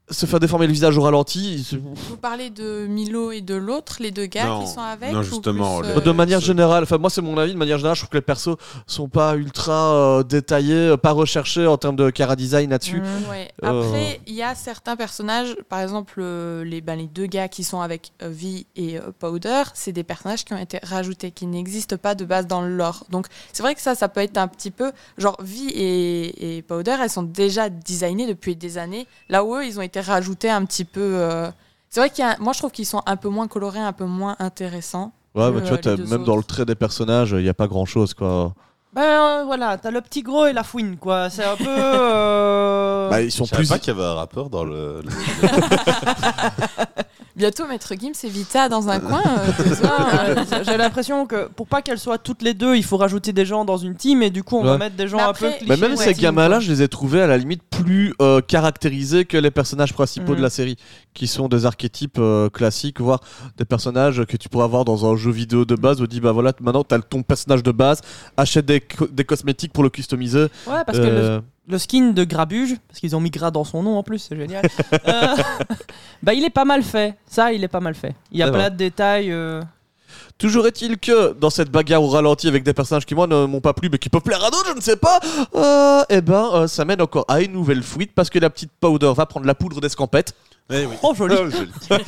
[0.08, 1.66] se faire déformer le visage au ralenti,
[2.08, 5.18] Vous parlez de Milo et de l'autre, les deux gars Non, qui sont avec non,
[5.18, 7.78] ou justement, plus, euh, de manière ce- générale, enfin moi c'est mon avis, de manière
[7.78, 11.76] générale, je trouve que les persos sont pas ultra euh, détaillés, euh, pas recherchés en
[11.76, 13.02] termes de cara design là-dessus.
[13.28, 13.50] Ouais.
[13.64, 13.82] Euh.
[13.82, 17.64] Après, il y a certains personnages, par exemple euh, les, ben, les deux gars qui
[17.64, 21.46] sont avec euh, Vi et euh, Powder, c'est des personnages qui ont été rajoutés, qui
[21.46, 23.04] n'existent pas de base dans le lore.
[23.10, 26.62] Donc c'est vrai que ça, ça peut être un petit peu genre Vi et, et
[26.62, 29.08] Powder, elles sont déjà designées depuis des années.
[29.28, 31.00] Là où eux, ils ont été rajoutés un petit peu.
[31.00, 31.48] euh,
[31.90, 33.92] C'est vrai qu'il y a, moi je trouve qu'ils sont un peu moins colorés, un
[33.92, 35.12] peu moins intéressants.
[35.34, 37.66] Ouais, que, tu vois, euh, même dans le trait des personnages, il y a pas
[37.68, 38.52] grand-chose quoi.
[38.94, 41.28] Ben euh, voilà, t'as le petit gros et la fouine quoi.
[41.28, 41.64] C'est un peu.
[41.68, 43.68] euh, Bah, ils sont Je savais plus.
[43.68, 45.02] pas qu'il y avait un rappeur dans le.
[47.36, 49.22] Bientôt, Maître Gims et Vita dans un coin.
[49.26, 49.52] euh,
[49.84, 53.44] euh, J'ai l'impression que pour pas qu'elles soient toutes les deux, il faut rajouter des
[53.44, 55.50] gens dans une team et du coup on va mettre des gens Mais un après-
[55.52, 55.80] peu clichés.
[55.80, 59.36] Mais même ces gamins-là, je les ai trouvés à la limite plus euh, caractérisés que
[59.36, 60.76] les personnages principaux de la série,
[61.12, 63.20] qui sont des archétypes euh, classiques, voire
[63.58, 66.00] des personnages que tu pourrais avoir dans un jeu vidéo de base.
[66.00, 68.00] Où dit bah voilà, maintenant t'as ton personnage de base,
[68.38, 70.44] achète des, co- des cosmétiques pour le customiser.
[70.66, 73.82] Ouais, parce que le, le skin de Grabuge, parce qu'ils ont mis Gras dans son
[73.82, 74.64] nom en plus, c'est génial.
[75.08, 75.36] euh,
[76.22, 77.16] bah il est pas mal fait.
[77.26, 78.14] Ça, il est pas mal fait.
[78.32, 78.70] Il y a plein vrai.
[78.70, 79.32] de détails.
[79.32, 79.62] euh,
[80.38, 83.60] Toujours est-il que dans cette bagarre au ralenti avec des personnages qui moi ne m'ont
[83.60, 85.18] pas plu mais qui peuvent plaire à d'autres, je ne sais pas,
[85.54, 88.70] euh, eh ben euh, ça mène encore à une nouvelle fuite parce que la petite
[88.78, 90.34] Powder va prendre la poudre d'escampette.
[90.72, 90.96] Eh oui.
[91.04, 91.36] Oh joli.
[91.38, 91.70] Oh, joli.
[91.90, 92.00] et,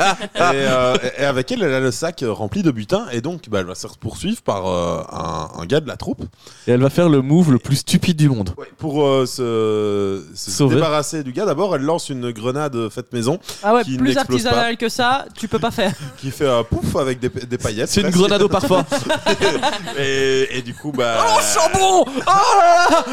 [0.42, 3.66] euh, et avec elle, elle a le sac rempli de butin et donc bah, elle
[3.66, 6.22] va se poursuivre par euh, un, un gars de la troupe
[6.66, 8.54] Et elle va faire le move le plus stupide du monde.
[8.78, 10.74] pour euh, se, se Sauver.
[10.74, 11.44] débarrasser du gars.
[11.46, 15.26] D'abord, elle lance une grenade faite maison Ah ouais, qui plus n'explose artisanal que ça,
[15.36, 15.92] tu peux pas faire.
[16.18, 17.88] qui fait un pouf avec des, des paillettes.
[17.90, 18.84] C'est une grenade au parfum.
[19.98, 21.24] Et, et du coup, bah.
[21.36, 23.04] oh, sent bon Oh là là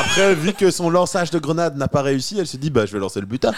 [0.00, 2.92] Après, vu que son lançage de grenade n'a pas réussi, elle se dit bah je
[2.92, 3.52] vais lancer le butin.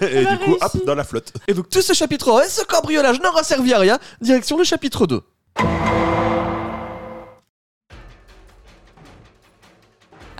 [0.00, 1.32] et a du coup, hop, dans la flotte.
[1.48, 3.98] Et donc tout ce chapitre 1 et ce cambriolage n'aura servi à rien.
[4.20, 5.22] Direction le chapitre 2.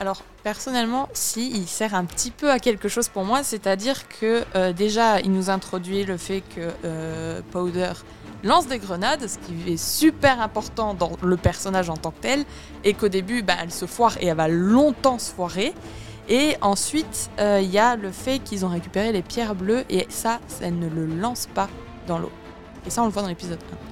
[0.00, 4.44] Alors, personnellement, si, il sert un petit peu à quelque chose pour moi, c'est-à-dire que
[4.54, 7.92] euh, déjà, il nous introduit le fait que euh, Powder
[8.42, 12.44] lance des grenades, ce qui est super important dans le personnage en tant que tel,
[12.82, 15.74] et qu'au début, bah, elle se foire et elle va longtemps se foirer.
[16.30, 20.06] Et ensuite, euh, il y a le fait qu'ils ont récupéré les pierres bleues, et
[20.08, 21.68] ça, ça ne le lance pas
[22.06, 22.30] dans l'eau.
[22.86, 23.89] Et ça, on le voit dans l'épisode 1.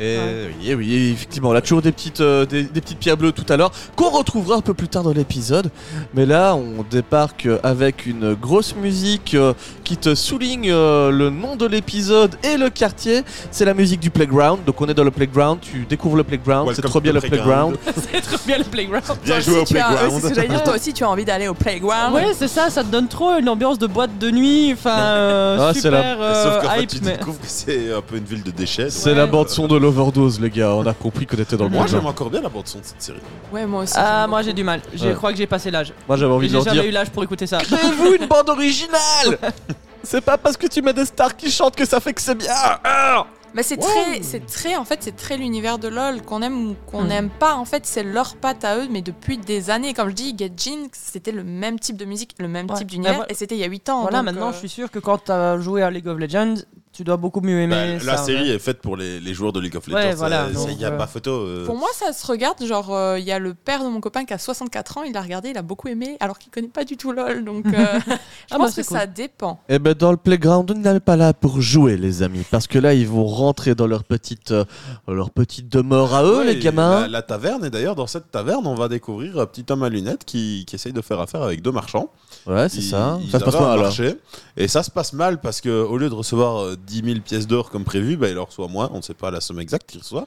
[0.00, 3.16] Et oui, eh oui, effectivement, on a toujours des petites, euh, des, des petites pierres
[3.16, 5.70] bleues tout à l'heure, qu'on retrouvera un peu plus tard dans l'épisode.
[6.14, 9.52] Mais là, on débarque avec une grosse musique euh,
[9.84, 13.22] qui te souligne euh, le nom de l'épisode et le quartier.
[13.52, 14.64] C'est la musique du playground.
[14.64, 17.20] Donc on est dans le playground, tu découvres le playground, c'est trop bien the le
[17.20, 17.76] playground.
[18.12, 19.04] c'est trop bien le playground.
[19.24, 19.96] Bien joué au as- playground.
[20.02, 22.14] euh, c'est ce que j'allais dire, toi aussi, tu as envie d'aller au playground.
[22.14, 24.72] Ouais, c'est ça, ça te donne trop une ambiance de boîte de nuit.
[24.72, 26.90] Enfin, euh, Ah, c'est super la- Sauf qu'en euh, fait, hype.
[26.90, 28.90] tu mais- découvres que c'est un peu une ville de déchets.
[28.90, 29.16] C'est Ouais.
[29.16, 30.74] la bande son de l'overdose, les gars.
[30.74, 32.84] On a compris qu'on était dans le Moi, j'aime encore bien la bande son de
[32.84, 33.20] cette série.
[33.52, 33.94] Ouais, moi aussi.
[33.96, 34.80] Ah, moi j'ai du mal.
[34.94, 35.14] Je Ouais.
[35.14, 35.92] crois que j'ai passé l'âge.
[36.08, 36.90] Moi, j'avais envie de J'ai leur jamais dire.
[36.90, 37.58] eu l'âge pour écouter ça.
[37.58, 39.38] Créez-vous une bande originale
[40.02, 42.34] C'est pas parce que tu mets des stars qui chantent que ça fait que c'est
[42.34, 42.50] bien.
[42.84, 46.70] Ah Mais c'est très, c'est très, en fait, c'est très l'univers de LoL qu'on aime
[46.70, 47.06] ou qu'on Hmm.
[47.06, 47.54] n'aime pas.
[47.54, 49.94] En fait, c'est leur patte à eux, mais depuis des années.
[49.94, 52.76] Comme je dis, Get Jin, c'était le même type de musique, le même Ouais.
[52.76, 54.02] type d'univers, et c'était il y a 8 ans.
[54.02, 56.54] Voilà, donc, maintenant euh, je suis sûr que quand t'as joué à League of Legends,
[56.94, 57.98] tu dois beaucoup mieux aimer.
[57.98, 58.54] Bah, la ça, série ouais.
[58.56, 59.98] est faite pour les, les joueurs de League of Legends.
[59.98, 61.30] Ouais, voilà, Il n'y a euh, pas photo.
[61.32, 61.66] euh.
[61.66, 62.64] Pour moi, ça se regarde.
[62.64, 65.16] Genre, euh, il y a le père de mon copain qui a 64 ans, il
[65.16, 67.44] a regardé, il a beaucoup aimé, alors qu'il connaît pas du tout LoL.
[67.44, 67.70] Donc, euh,
[68.06, 68.12] je
[68.50, 68.96] Ah bah, pense que cool.
[68.98, 69.60] ça dépend.
[69.68, 72.78] Eh ben dans le playground, on n'est pas là pour jouer, les amis, parce que
[72.78, 74.64] là ils vont rentrer dans leur petite, euh,
[75.08, 77.02] leur petite demeure à eux, Ouais, les et gamins.
[77.02, 79.88] La, la taverne, et d'ailleurs, dans cette taverne, on va découvrir un petit homme à
[79.88, 82.10] lunettes qui, qui essaye de faire affaire avec deux marchands.
[82.46, 83.18] Ouais, c'est ça.
[83.22, 84.14] ils Ça se passe marché,
[84.56, 87.70] Et ça se passe mal parce que au lieu de recevoir 10 000 pièces d'or
[87.70, 88.90] comme prévu, bah, il en reçoit moins.
[88.92, 90.26] On ne sait pas la somme exacte qu'il reçoit.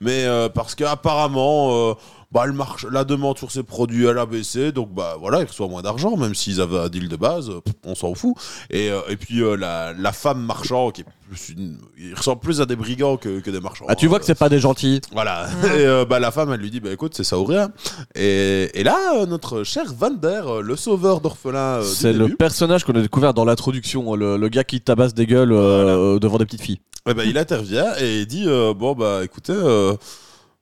[0.00, 1.94] Mais euh, parce qu'apparemment, euh,
[2.30, 4.70] bah, le marché, la demande sur ces produits elle a baissé.
[4.72, 7.48] Donc bah, voilà, il reçoit moins d'argent, même s'ils avaient un deal de base.
[7.50, 8.34] euh, on s'en fout.
[8.70, 12.40] Et, euh, et puis euh, la, la femme marchand, qui est plus une- il ressemble
[12.40, 13.86] plus à des brigands que, que des marchands.
[13.88, 14.20] Ah, tu vois hein.
[14.20, 15.00] que c'est pas des gentils.
[15.12, 15.46] Voilà.
[15.64, 17.70] Et euh, bah, la femme, elle lui dit bah, écoute, c'est ça ou rien.
[18.14, 21.80] Et, et là, euh, notre cher Vander, euh, le sauveur d'orphelins.
[21.80, 25.14] euh, C'est le début, personnage qu'on a découvert dans l'introduction, le, le gars qui tabasse
[25.14, 26.80] des gueules euh, devant des petites filles.
[27.08, 29.54] eh ben, il intervient et il dit euh, bon, bah écoutez.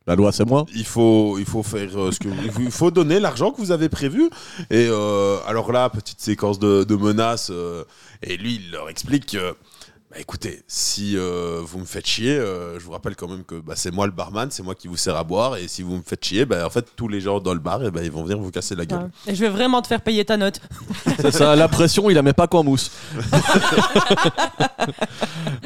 [0.06, 0.64] La loi, c'est moi.
[0.74, 2.28] il faut, il faut faire euh, ce que
[2.64, 4.30] il faut- donner l'argent que vous avez prévu.
[4.70, 7.50] Et euh, alors là, petite séquence de, de menaces.
[7.50, 7.82] euh,
[8.22, 9.54] et lui, il leur explique que,
[10.18, 13.74] écoutez, si euh, vous me faites chier, euh, je vous rappelle quand même que bah,
[13.76, 15.56] c'est moi le barman, c'est moi qui vous sert à boire.
[15.56, 17.84] Et si vous me faites chier, bah, en fait, tous les gens dans le bar,
[17.84, 19.00] et ben ils vont venir vous casser la gueule.
[19.00, 19.32] Ouais.
[19.32, 20.60] Et je vais vraiment te faire payer ta note.
[21.20, 22.90] C'est ça, la pression, il la met pas qu'en mousse.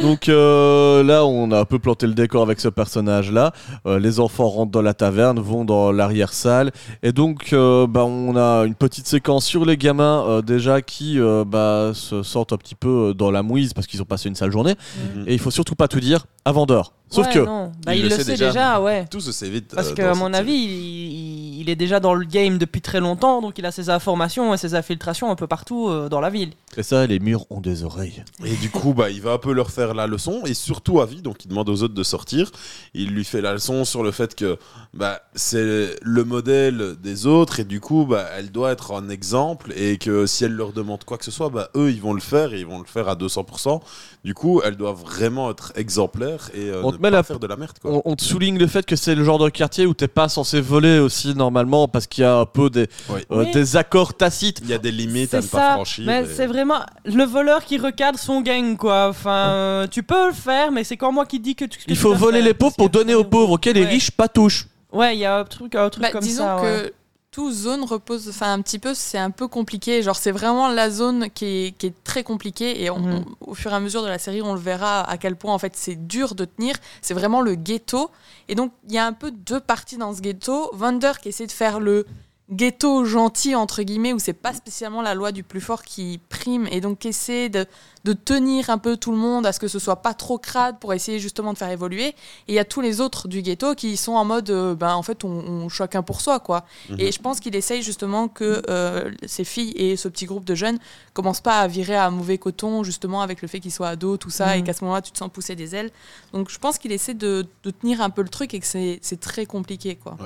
[0.01, 3.53] Donc euh, là, on a un peu planté le décor avec ce personnage-là.
[3.87, 6.71] Euh, les enfants rentrent dans la taverne, vont dans l'arrière-salle.
[7.03, 11.19] Et donc, euh, bah, on a une petite séquence sur les gamins euh, déjà qui
[11.19, 14.37] euh, bah, se sentent un petit peu dans la mouise parce qu'ils ont passé une
[14.41, 14.75] sale journée.
[15.15, 15.25] Mhm.
[15.27, 16.93] Et il faut surtout pas tout dire avant d'heure.
[17.11, 17.39] Sauf Ouais, que...
[17.41, 17.73] non.
[17.85, 18.47] Bah, Il il, le sait sait déjà.
[18.49, 19.05] déjà, ouais.
[19.11, 19.73] Tout se sait vite.
[19.75, 23.01] Parce euh, que, dans à mon avis, il est déjà dans le game depuis très
[23.01, 26.31] longtemps, donc il a ses informations et ses infiltrations un peu partout euh, dans la
[26.31, 26.53] ville.
[26.77, 28.23] Et ça, les murs ont des oreilles.
[28.45, 31.07] Et du coup, bah, il va un peu leur faire la leçon, et surtout à
[31.07, 32.51] vie, donc il demande aux autres de sortir.
[32.95, 34.57] Il lui fait la leçon sur le fait que
[34.95, 39.73] bah, c'est le modèle des autres, et du coup, bah, elle doit être un exemple,
[39.77, 42.21] et que si elle leur demande quoi que ce soit, bah, eux, ils vont le
[42.21, 43.81] faire, et ils vont le faire à 200%.
[44.25, 47.39] Du coup, elle doit vraiment être exemplaire et euh, On te met pas la- faire
[47.39, 47.79] de la merde.
[47.81, 47.91] Quoi.
[47.93, 50.29] On, on te souligne le fait que c'est le genre de quartier où t'es pas
[50.29, 53.21] censé voler aussi normalement parce qu'il y a un peu des, Oui.
[53.31, 53.51] euh, Oui.
[53.53, 54.61] des accords tacites.
[54.63, 56.05] Il y a des limites à ne pas ça, franchir.
[56.07, 59.09] mais et- c'est vraiment le voleur qui recadre son gang, quoi.
[59.09, 61.79] Enfin, euh, tu peux le faire, mais c'est quand moi qui dis que tu.
[61.79, 64.11] que Il tu faut voler faire, les pauvres pour donner aux pauvres, auxquels les riches
[64.11, 64.67] pas touchent.
[64.93, 66.57] Ouais, il y a un truc, un truc Bah, comme disons ça.
[66.61, 66.93] que ouais.
[67.31, 70.03] Toute zone repose, enfin un petit peu, c'est un peu compliqué.
[70.03, 73.25] Genre c'est vraiment la zone qui est, qui est très compliquée et on- Mhm.
[73.41, 75.55] on- au fur et à mesure de la série, on le verra à quel point
[75.55, 76.75] en fait c'est dur de tenir.
[77.03, 78.11] C'est vraiment le ghetto
[78.49, 80.71] et donc il y a un peu deux parties dans ce ghetto.
[80.75, 82.05] Vander qui essaie de faire le
[82.53, 86.67] ghetto gentil entre guillemets où c'est pas spécialement la loi du plus fort qui prime
[86.73, 87.65] et donc qui essaie de,
[88.05, 90.79] de tenir un peu tout le monde à ce que ce soit pas trop crade
[90.81, 92.07] pour essayer justement de faire évoluer.
[92.09, 92.15] Et
[92.49, 95.03] il y a tous les autres du ghetto qui sont en mode euh, ben en
[95.03, 96.65] fait on, on chacun pour soi quoi.
[96.89, 97.01] Mhm.
[97.01, 100.55] et je pense qu'il essaye justement que euh, ces filles et ce petit groupe de
[100.55, 100.79] jeunes
[101.13, 104.31] commencent pas à virer à mauvais coton justement avec le fait qu'ils soient ados tout
[104.31, 104.67] ça et Mhm.
[104.67, 105.91] qu'à ce moment-là tu te sens pousser des ailes.
[106.33, 108.99] Donc je pense qu'il essaie de, de tenir un peu le truc et que c'est
[109.03, 110.17] c'est très compliqué quoi.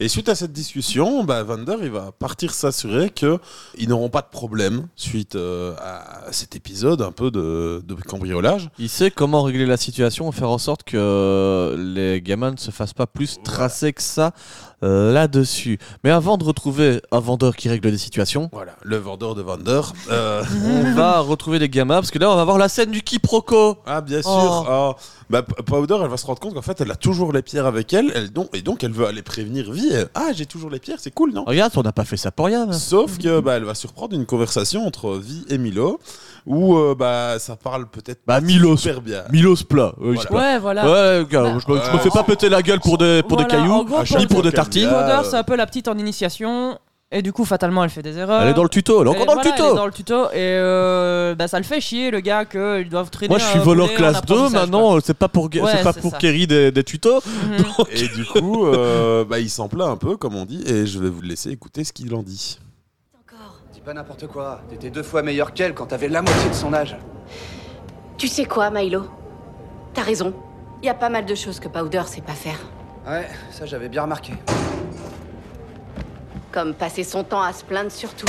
[0.00, 3.38] Et suite à cette discussion, bah, Vander il va partir s'assurer que
[3.76, 8.70] ils n'auront pas de problème suite euh, à cet épisode peu de, cambriolage.
[8.78, 12.94] Il sait comment régler la situation, faire en sorte que les gamins ne se fassent
[12.94, 14.32] pas plus tracer que ça
[14.82, 15.78] là-dessus.
[16.04, 19.80] Mais avant de retrouver un vendeur qui règle des situations, Voilà, le vendeur de Vander.
[20.10, 23.02] euh, on va retrouver les gamins parce que là on va voir la scène du
[23.02, 23.76] quiproquo.
[23.86, 24.30] Ah bien sûr.
[24.32, 24.64] Oh.
[24.68, 24.96] Ah,
[25.28, 27.92] bah, Powder, elle va se rendre compte qu'en fait, elle a toujours les pierres avec
[27.92, 29.88] elle, elle donc, et donc elle veut aller prévenir Vi.
[29.92, 31.44] Elle, ah, j'ai toujours les pierres, c'est cool, non?
[31.46, 32.68] Regarde, on n'a pas fait ça pour rien.
[32.68, 32.72] hein.
[32.72, 36.00] Sauf que bah, elle va surprendre une conversation entre Vi et Milo,
[36.46, 38.76] où euh, bah ça parle peut-être Bah, Milos.
[38.78, 39.22] super bien.
[39.30, 39.92] Milos plat.
[40.02, 40.84] euh, je sais Ouais, voilà.
[40.84, 43.22] Ouais, gars, Bah, je, me- je me euh, fais pas péter la gueule pour des,
[43.22, 45.22] pour des cailloux, gros, ni pour des Powder, Powder, euh.
[45.24, 46.78] c'est un peu la petite en initiation.
[47.12, 48.42] Et du coup, fatalement, elle fait des erreurs.
[48.42, 49.74] Elle est dans le tuto, elle est Et encore dans voilà, le Elle est tuto.
[49.76, 50.24] dans le tuto.
[50.26, 53.30] Et euh, bah, ça le fait chier, le gars, qu'ils doivent traîner.
[53.30, 55.92] Moi je suis voleur classe 2, apprentissage, maintenant euh, c'est pas pour, Ouais, c'est pas
[55.92, 56.16] pour.
[56.18, 57.20] Kerry des, des tutos.
[57.26, 57.64] Mhm.
[57.90, 61.00] Et du coup, euh, bah, il s'en plaint un peu, comme on dit, et je
[61.00, 62.60] vais vous laisser écouter ce qu'il en dit.
[63.72, 64.60] Dis pas n'importe quoi.
[64.68, 66.96] T'étais deux fois meilleur qu'elle quand t'avais la moitié de son âge.
[68.18, 69.06] Tu sais quoi, Milo?
[69.94, 70.32] T'as raison.
[70.82, 72.58] Il y a pas mal de choses que Powder sait pas faire.
[73.06, 74.32] Ouais, ça j'avais bien remarqué.
[76.52, 78.26] Comme passer son temps à se plaindre surtout.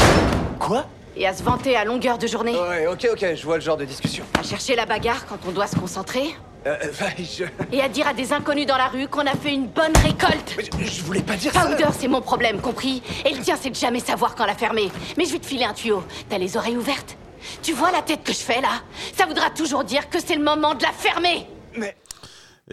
[0.59, 0.85] Quoi?
[1.15, 2.55] Et à se vanter à longueur de journée.
[2.57, 4.23] Ouais, ok, ok, je vois le genre de discussion.
[4.39, 6.35] À chercher la bagarre quand on doit se concentrer.
[6.67, 7.43] Euh, euh, je...
[7.71, 10.55] Et à dire à des inconnus dans la rue qu'on a fait une bonne récolte.
[10.57, 11.65] mais je- je voulais pas dire ça.
[11.65, 13.01] Powder, c'est mon problème, compris?
[13.25, 14.89] Et le tien, c'est de jamais savoir quand la fermer.
[15.17, 16.03] Mais je vais te filer un tuyau.
[16.29, 17.17] T'as les oreilles ouvertes?
[17.63, 18.69] Tu vois la tête que je fais là?
[19.17, 21.47] Ça voudra toujours dire que c'est le moment de la fermer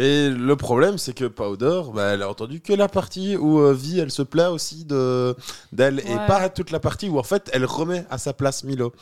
[0.00, 3.74] Et le problème, c'est que Powder, bah, elle a entendu que la partie où euh,
[3.74, 5.34] Vi, elle se plaint aussi de
[5.72, 8.92] d'elle, et pas toute la partie où en fait, elle remet à sa place Milo.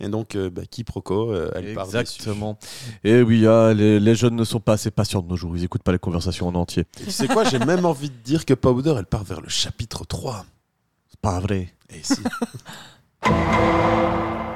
[0.00, 1.98] Et donc, euh, bah, quiproquo, euh, elle part dessus.
[1.98, 2.58] Exactement.
[3.04, 5.54] Et oui, ah, les, les jeunes ne sont pas assez patients de nos jours.
[5.54, 6.84] Ils écoutent pas les conversations en entier.
[7.02, 9.50] Et tu sais quoi, j'ai même envie de dire que Powder, elle part vers le
[9.50, 10.46] chapitre 3.
[11.10, 11.68] C'est pas vrai.
[11.90, 12.22] Et si.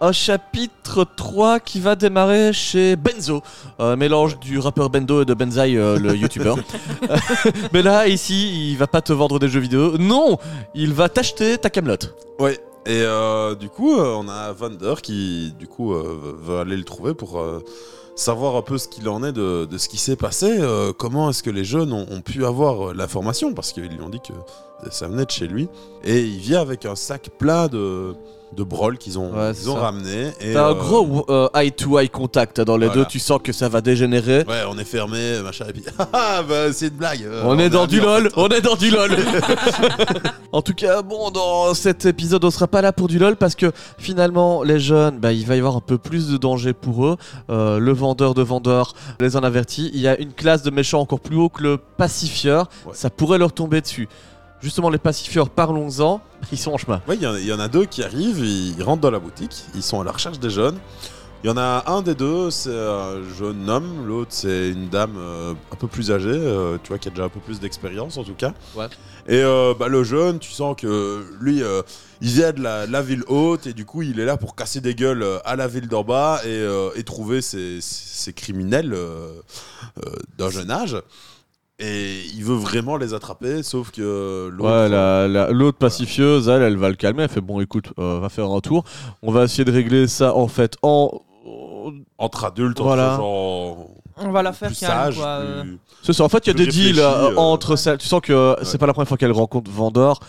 [0.00, 3.42] Un chapitre 3 qui va démarrer chez Benzo,
[3.96, 6.58] mélange du rappeur Bendo et de Benzaï, euh, le youtubeur.
[7.72, 9.96] Mais là, ici, il va pas te vendre des jeux vidéo.
[9.96, 10.36] Non,
[10.74, 12.14] il va t'acheter ta camelote.
[12.38, 12.58] Ouais.
[12.84, 17.14] Et euh, du coup, euh, on a Vander qui, du coup, va aller le trouver
[17.14, 17.42] pour
[18.16, 20.58] savoir un peu ce qu'il en est de, de ce qui s'est passé.
[20.98, 24.20] comment est-ce que les jeunes ont, ont pu avoir l'information Parce qu'ils lui ont dit
[24.20, 24.34] que
[24.90, 25.68] ça venait de chez lui.
[26.04, 28.14] Et il vient avec un sac plein de,
[28.54, 29.80] de brol qu'ils ont, Ouais, ils c'est ont ça.
[29.82, 30.30] ramené.
[30.40, 33.02] T'as un euh, gros euh, eye-to-eye contact dans les Voilà.
[33.02, 33.06] deux.
[33.08, 34.44] Tu sens que ça va dégénérer.
[34.48, 35.84] Ouais, on est fermé, machin, et puis.
[36.12, 37.22] Ah, bah, c'est une blague.
[37.24, 39.10] euh, On est dans du lol, on est dans du lol.
[40.52, 43.54] en tout cas, bon, dans cet épisode, on sera pas là pour du lol parce
[43.54, 47.06] que finalement, les jeunes, bah, il va y avoir un peu plus de danger pour
[47.06, 47.16] eux.
[47.50, 49.90] Euh, le vendeur de vendeurs les en avertit.
[49.92, 52.68] Il y a une classe de méchants encore plus haut que le pacifieur.
[52.86, 52.92] Ouais.
[52.94, 54.08] Ça pourrait leur tomber dessus.
[54.60, 56.20] Justement, les pacifieurs, parlons-en.
[56.50, 57.00] Ils sont en chemin.
[57.06, 59.10] Ouais, il y, en a- il y en a deux qui arrivent, ils, rentrent dans
[59.10, 60.78] la boutique, ils sont à la recherche des jeunes.
[61.44, 65.16] Il y en a un des deux, c'est un jeune homme, l'autre c'est une dame
[65.18, 68.16] euh, un peu plus âgée, euh, tu vois, qui a déjà un peu plus d'expérience
[68.16, 68.52] en tout cas.
[68.74, 68.86] Ouais.
[69.28, 71.62] Et euh, bah, le jeune, tu sens que lui,
[72.22, 74.80] il vient de la, la ville haute et du coup il est là pour casser
[74.80, 76.66] des gueules à la ville d'en bas et,
[76.96, 78.96] et trouver ces, ces criminels
[80.38, 80.96] d'un jeune âge.
[81.78, 84.64] Et il veut vraiment les attraper, sauf que l'autre...
[84.70, 87.24] Ouais, la- la- l'autre pacifieuse, elle, elle va le calmer.
[87.24, 88.84] Elle fait bon, écoute, euh, va faire un tour.
[89.22, 91.10] On va essayer de régler ça en fait en.
[92.18, 93.12] entre adultes, Voilà.
[93.12, 95.26] entre genre On va la faire plus calme, sage, quoi.
[95.26, 95.62] euh.
[95.62, 97.96] plus- C'est ça, en fait, il y a des deals euh, euh, entre ça.
[97.96, 98.78] Tu sens que c'est Ouais.
[98.78, 100.20] pas la première fois qu'elle rencontre Vendor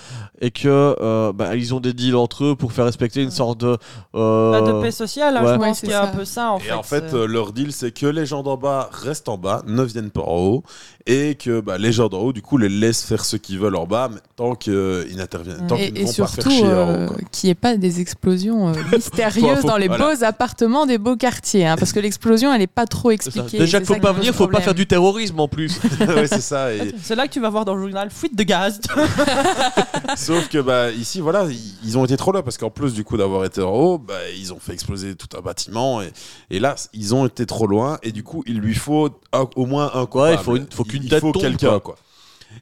[0.41, 3.59] et que euh, bah, ils ont des deals entre eux pour faire respecter une sorte
[3.61, 3.77] de.
[4.15, 5.53] euh, Bah, de paix sociale, hein, ouais.
[5.53, 6.17] je Ouais, pense c'est qu'il y a un ça.
[6.17, 6.69] peu ça en fait.
[6.69, 9.37] Et en fait, c'est- euh, leur deal, c'est que les gens d'en bas restent en
[9.37, 10.63] bas, ne viennent pas en haut,
[11.05, 13.75] et que bah, les gens d'en haut, du coup, les laissent faire ce qu'ils veulent
[13.77, 16.51] en bas, mais tant qu'ils n'interviennent, tant Et, qu'ils et ne vont pas surtout, faire
[16.51, 17.09] chier en haut.
[17.31, 20.13] qu'il n'y ait pas des explosions euh, mystérieuses Faut- dans les voilà.
[20.15, 21.65] beaux appartements des beaux quartiers.
[21.67, 23.57] hein, parce que l'explosion, elle n'est pas trop expliquée.
[23.79, 25.79] Déjà qu'il faut pas venir, faut pas faire du terrorisme en plus.
[25.99, 26.73] ouais, c'est ça.
[26.73, 28.79] et- C'est là que tu vas voir dans le journal fuite de gaz.
[30.15, 31.47] Sauf que bah, ici, voilà,
[31.83, 34.13] ils, ont été trop là, parce qu'en plus du coup d'avoir été en haut, bah,
[34.37, 36.11] ils ont fait exploser tout un bâtiment, et,
[36.49, 39.65] et là, ils ont été trop loin, et du coup, il lui faut un- au
[39.65, 40.33] moins un coupable.
[40.39, 41.79] il faut une- faut qu'une tête faut tombe, quelqu'un, quoi.
[41.81, 41.95] quoi.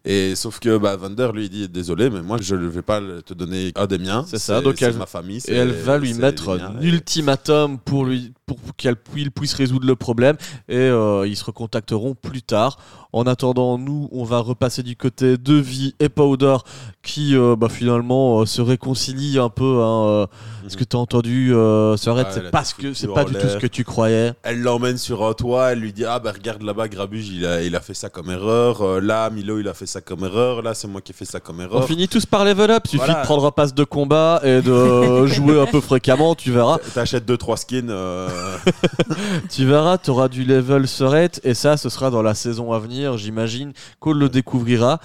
[0.04, 3.34] Et sauf que bah, Vander lui dit désolé mais moi je ne vais pas te
[3.34, 6.50] donner un des miens C'est ça, donc elle- ma famille Et elle va lui mettre
[6.50, 10.36] un ultimatum pour lui pour qu'elle pu- il puisse résoudre le problème
[10.70, 12.78] et euh, ils se recontacteront plus tard.
[13.12, 16.58] En attendant, nous, on va repasser du côté de Vi et Powder
[17.06, 19.82] qui euh, bah, finalement euh, se réconcilient un peu.
[19.82, 20.26] Hein, euh,
[20.68, 21.54] Ce que tu as entendu,
[21.98, 24.34] c'est a pas ce que c'est pas du tout ce que tu croyais.
[24.44, 27.62] Elle l'emmène sur un toit, elle lui dit Ah bah regarde là-bas, Grabuge, il a,
[27.62, 29.00] il a fait ça comme erreur.
[29.00, 30.64] Là, Milo, il a fait ça comme erreur.
[30.64, 31.86] Là, c'est moi qui ai fait ça comme On erreur.
[31.88, 32.88] finit tous par level up.
[32.88, 33.22] Suffit Voilà.
[33.22, 36.34] de prendre un pass de combat et de jouer un peu fréquemment.
[36.34, 36.80] Tu verras.
[36.96, 37.94] T'achètes 2-3 skins.
[39.50, 42.80] Tu verras, tu auras du level Sorette et ça, ce sera dans la saison à
[42.80, 45.00] venir, j'imagine qu'on le découvrira.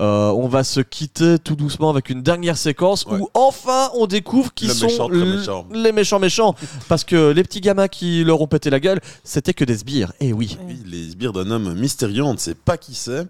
[0.00, 3.18] On va se quitter tout doucement avec une dernière séquence Ouais.
[3.20, 5.66] où enfin on découvre qui Le sont méchant méchant.
[5.72, 6.54] les méchants méchants.
[6.88, 10.12] Parce que les petits gamins qui leur ont pété la gueule, c'était que des sbires.
[10.20, 10.58] Et oui.
[10.66, 13.26] oui, les sbires d'un homme mystérieux, on ne sait pas qui c'est.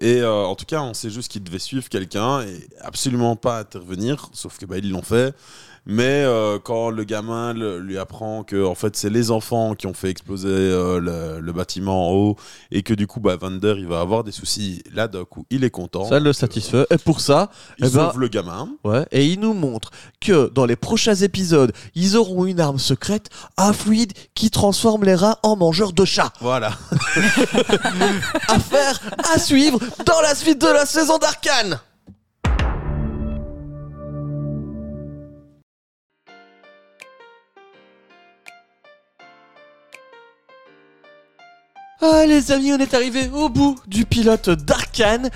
[0.00, 3.58] Et euh, en tout cas, on sait juste qu'il devait suivre quelqu'un et absolument pas
[3.58, 4.28] intervenir.
[4.32, 5.34] Sauf que bah, ils l'ont fait.
[5.88, 9.86] Mais euh, quand le gamin le- lui apprend que en fait c'est les enfants qui
[9.86, 12.36] ont fait exploser euh, le, le bâtiment en haut
[12.72, 15.62] et que du coup bah, Vander il va avoir des soucis, là d'un coup il
[15.62, 16.04] est content.
[16.04, 16.86] Ça le satisfait.
[16.90, 18.68] Et pour ça, Il eh ben, sauve le gamin.
[18.82, 23.30] Ouais, et il nous montre que dans les prochains épisodes, ils auront une arme secrète,
[23.56, 26.32] un fluide qui transforme les rats en mangeurs de chats.
[26.40, 26.72] Voilà.
[28.48, 29.00] Affaire
[29.34, 31.78] à suivre dans la suite de la saison d'Arcane.
[42.02, 45.30] Ah les amis, on est arrivé au bout du pilote d'Arcane.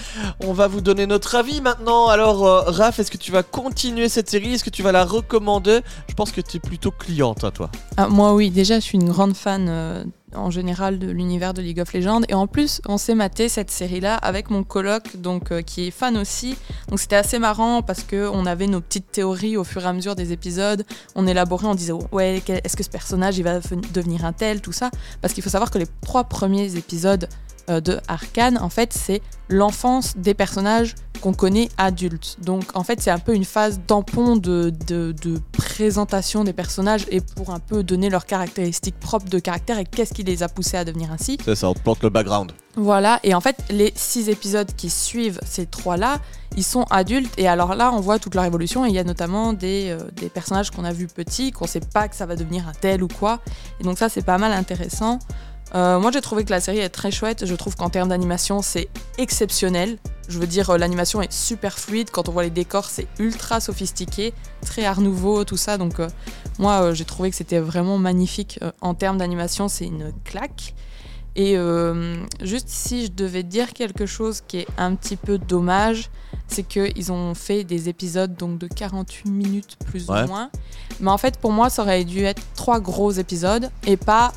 [0.44, 2.08] On va vous donner notre avis maintenant.
[2.08, 4.52] Alors euh, Raph, est-ce que tu vas continuer cette série?
[4.52, 5.80] Est-ce que tu vas la recommander?
[6.08, 7.70] Je pense que tu es plutôt cliente, hein, toi.
[7.96, 10.04] Ah, moi, oui, déjà, je suis une grande fan euh,
[10.34, 12.22] en général de l'univers de League of Legends.
[12.28, 15.90] Et en plus, on s'est maté cette série-là avec mon coloc, donc euh, qui est
[15.90, 16.56] fan aussi.
[16.88, 19.92] Donc c'était assez marrant parce que on avait nos petites théories au fur et à
[19.92, 20.84] mesure des épisodes.
[21.14, 24.60] On élaborait, on disait ouais, est-ce que ce personnage il va ven- devenir un tel,
[24.60, 24.90] tout ça?
[25.20, 27.28] Parce qu'il faut savoir que les trois premiers épisodes
[27.78, 32.38] de Arcane, en fait, c'est l'enfance des personnages qu'on connaît adultes.
[32.42, 37.04] Donc en fait, c'est un peu une phase tampon de, de, de présentation des personnages
[37.10, 40.48] et pour un peu donner leurs caractéristiques propres de caractère et qu'est-ce qui les a
[40.48, 41.36] poussés à devenir ainsi.
[41.44, 42.52] C'est ça, on te plante le background.
[42.76, 46.20] Voilà, et en fait, les six épisodes qui suivent ces trois-là,
[46.56, 49.04] ils sont adultes, et alors là, on voit toute leur évolution, et il y a
[49.04, 52.36] notamment des, euh, des personnages qu'on a vus petits, qu'on sait pas que ça va
[52.36, 53.40] devenir un tel ou quoi,
[53.80, 55.18] et donc ça, c'est pas mal intéressant.
[55.74, 58.60] Euh, moi, j'ai trouvé que la série est très chouette, je trouve qu'en termes d'animation,
[58.62, 59.98] c'est exceptionnel.
[60.28, 63.60] Je veux dire, euh, l'animation est super fluide, quand on voit les décors, c'est ultra
[63.60, 64.32] sophistiqué,
[64.64, 66.08] très art nouveau, tout ça, donc euh,
[66.58, 68.58] moi, euh, j'ai trouvé que c'était vraiment magnifique.
[68.80, 70.74] En termes d'animation, c'est une claque.
[71.36, 71.56] Et
[72.42, 76.10] juste si je devais dire quelque chose qui est un petit peu dommage,
[76.48, 80.24] c'est qu'ils ont fait des épisodes donc de 48 minutes plus Ouais.
[80.24, 80.50] ou moins.
[80.98, 84.32] Mais en fait, pour moi, ça aurait dû être trois gros épisodes et pas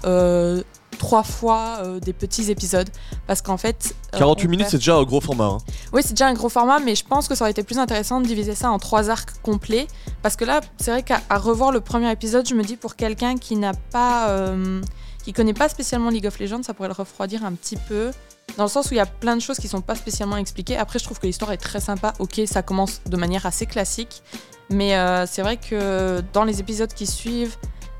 [1.03, 2.89] trois fois euh, des petits épisodes.
[3.27, 3.93] Parce qu'en fait.
[4.13, 5.45] euh, 48 on minutes, perd- c'est déjà un gros format.
[5.45, 5.57] hein.
[5.91, 8.21] oui, c'est déjà un gros format, mais je pense que ça aurait été plus intéressant
[8.21, 9.87] de diviser ça en trois arcs complets.
[10.21, 13.37] Parce que là, c'est vrai qu'à revoir le premier épisode, je me dis pour quelqu'un
[13.37, 14.29] qui n'a pas.
[14.29, 14.81] euh,
[15.23, 18.11] qui connaît pas spécialement League of Legends, ça pourrait le refroidir un petit peu.
[18.57, 20.75] Dans le sens où il y a plein de choses qui sont pas spécialement expliquées.
[20.77, 22.13] Après, je trouve que l'histoire est très sympa.
[22.19, 24.21] Ok, ça commence de manière assez classique.
[24.69, 27.55] Mais euh, c'est vrai que dans les épisodes qui suivent,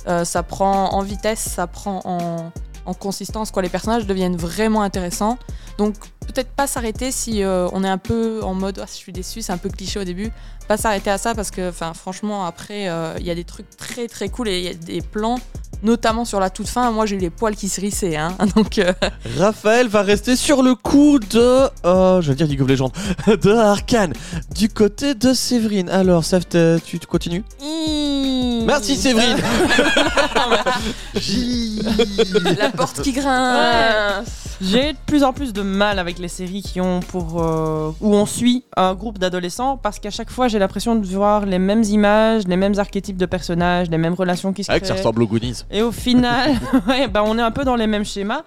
[0.07, 2.51] euh, ça prend en vitesse, ça prend en,
[2.85, 3.51] en consistance.
[3.51, 3.61] Quoi.
[3.61, 5.37] Les personnages deviennent vraiment intéressants.
[5.77, 5.95] Donc
[6.27, 9.41] peut-être pas s'arrêter si euh, on est un peu en mode Ah, je suis déçu,
[9.41, 10.31] c'est un peu cliché au début.
[10.67, 14.07] Pas s'arrêter à ça parce que franchement après euh, il y a des trucs très
[14.07, 15.39] très cool et il y a des plans
[15.83, 16.89] notamment sur la toute fin.
[16.91, 18.35] Moi j'ai eu les poils qui se rissaient hein.
[18.55, 18.91] Donc euh,
[19.37, 21.69] Raphaël va rester sur le coup de.
[21.85, 22.91] Euh, je vais dire League of Legends.
[23.41, 24.13] De Arkane.
[24.55, 25.89] Du côté de Séverine.
[25.89, 27.43] Alors, Seth, t'es- tu tu continues
[28.65, 29.37] Merci Séverine
[32.57, 34.42] la porte qui grince.
[34.63, 38.15] J'ai de plus en plus de mal avec les séries qui ont pour euh, où
[38.15, 41.83] on suit un groupe d'adolescents parce qu'à chaque fois j'ai l'impression de voir les mêmes
[41.83, 44.93] images, les mêmes archétypes de personnages, les mêmes relations qui se Ah, ça créent.
[44.97, 45.63] ressemble aux Goonies.
[45.69, 46.51] Et au final,
[46.87, 48.43] ouais, bah, on est un peu dans les mêmes schémas.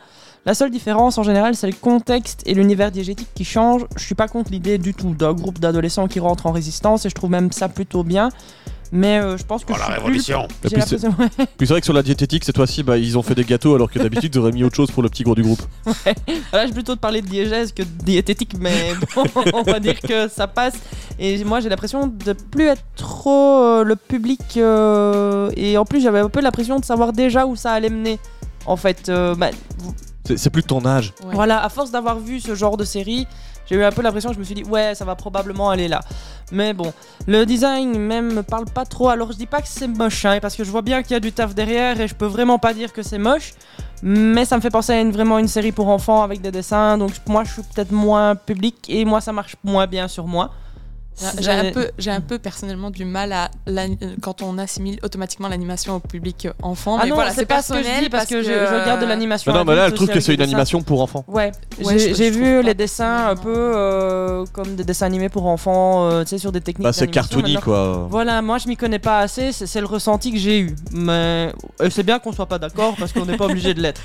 [0.47, 3.85] La seule différence en général, c'est le contexte et l'univers diégétique qui changent.
[3.97, 7.11] Je suis pas contre l'idée du tout d'un groupe d'adolescents qui rentrent en résistance et
[7.11, 8.31] je trouve même ça plutôt bien.
[8.93, 11.67] Mais euh, je pense que Oh, je la révolution plus- J'ai puis c'est- ouais.
[11.67, 13.99] Vrai que sur la diététique, cette fois-ci, bah, ils ont fait des gâteaux alors que
[13.99, 15.61] d'habitude, ils auraient mis autre chose pour le petit gros du groupe.
[16.53, 19.25] Là, je plutôt de parler de diégèse que de diététique, mais bon,
[19.55, 20.75] on va dire que ça passe.
[21.19, 24.41] Et moi, j'ai l'impression de plus être trop euh, le public.
[24.57, 28.19] euh, et en plus, j'avais un peu l'impression de savoir déjà où ça allait mener.
[28.67, 29.51] En fait, euh, bah,
[30.27, 31.13] C'est c'est plus de ton âge.
[31.25, 31.35] Ouais.
[31.35, 33.27] voilà, à force d'avoir vu ce genre de série,
[33.69, 36.01] j'ai eu un peu l'impression je me suis dit, ouais, ça va probablement aller là.
[36.53, 36.93] Mais bon,
[37.27, 39.09] le design même me parle pas trop.
[39.09, 41.17] Alors, je dis pas que c'est moche, hein, parce que je vois bien qu'il y
[41.17, 43.55] a du taf derrière et je peux vraiment pas dire que c'est moche.
[44.03, 46.99] Mais ça me fait penser à une, vraiment une série pour enfants avec des dessins.
[46.99, 50.51] Donc, moi, je suis peut-être moins public et moi, ça marche moins bien sur moi.
[51.41, 53.87] J'ai un peu, j'ai un peu personnellement du mal à euh,
[54.21, 56.97] quand on assimile automatiquement l'animation au public euh, enfant.
[56.99, 58.81] Ah mais non, voilà, c'est pas ce que je personnel dis parce que, je, je
[58.83, 59.51] regarde de l'animation.
[59.53, 61.25] Mais non, mais là, elle trouve que c'est une animation pour enfants.
[61.29, 61.53] Ouais,
[61.83, 65.29] Ouais, j'ai je- j'ai je vu les dessins un peu euh, comme des dessins animés
[65.31, 66.85] pour enfants, euh, tu sais, sur des techniques.
[66.85, 68.07] Bah, c'est cartoony, quoi.
[68.11, 70.77] Voilà, moi je m'y connais pas assez, c'est c'est le ressenti que j'ai eu.
[70.93, 71.53] Mais
[71.83, 74.01] et c'est bien qu'on soit pas d'accord parce qu'on n'est pas obligé de l'être.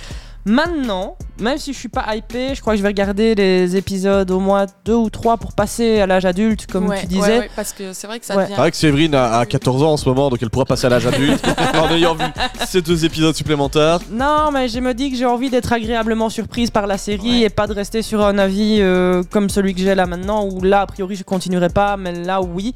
[0.46, 4.30] Maintenant, même si je suis pas hypé, je crois que je vais regarder les épisodes
[4.32, 7.40] au moins deux ou trois pour passer à l'âge adulte, comme Ouais, tu ouais, disais.
[7.40, 8.44] ouais, parce que c'est vrai que ça Ouais.
[8.46, 8.56] devient.
[8.56, 10.90] Vrai que Séverine a, a 14 ans en ce moment, donc elle pourra passer à
[10.90, 11.44] l'âge adulte
[11.76, 12.26] en ayant vu
[12.68, 14.00] ces deux épisodes supplémentaires.
[14.12, 17.46] Non, mais je me dis que j'ai envie d'être agréablement surprise par la série Ouais.
[17.46, 20.62] et pas de rester sur un avis euh, comme celui que j'ai là maintenant, où
[20.64, 22.74] là, a priori, je continuerai pas, mais là, oui.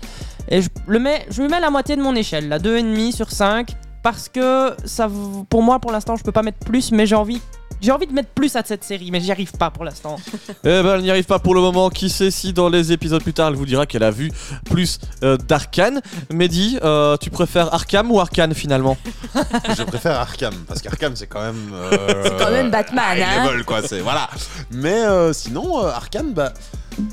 [0.49, 3.31] Et je, le mets, je lui mets la moitié de mon échelle, là, 2,5 sur
[3.31, 3.69] 5,
[4.05, 5.09] parce que ça,
[5.49, 7.41] pour moi, pour l'instant, je peux pas mettre plus, mais j'ai envie.
[7.81, 10.17] J'ai envie de mettre plus à cette série, mais j'y arrive pas pour l'instant.
[10.63, 11.89] Eh ben, elle n'y arrive pas pour le moment.
[11.89, 14.31] Qui sait si dans les épisodes plus tard, elle vous dira qu'elle a vu
[14.65, 16.01] plus euh, d'Arkane.
[16.31, 18.95] Mehdi, euh, tu préfères Arkham ou Arcane finalement?
[19.77, 21.71] Je préfère Arkham parce qu'Arkham c'est quand même.
[21.73, 23.45] euh, C'est quand même Batman, hein.
[23.47, 23.81] level, quoi.
[23.81, 24.29] C'est voilà.
[24.71, 26.53] Mais euh, sinon, euh, Arkham, bah.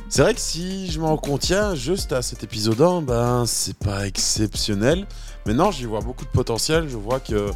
[0.08, 4.06] C'est vrai que si je m'en contiens juste à cet épisode 1, ben c'est pas
[4.06, 5.06] exceptionnel.
[5.46, 6.88] Mais non, j'y vois beaucoup de potentiel.
[6.88, 7.50] Je vois que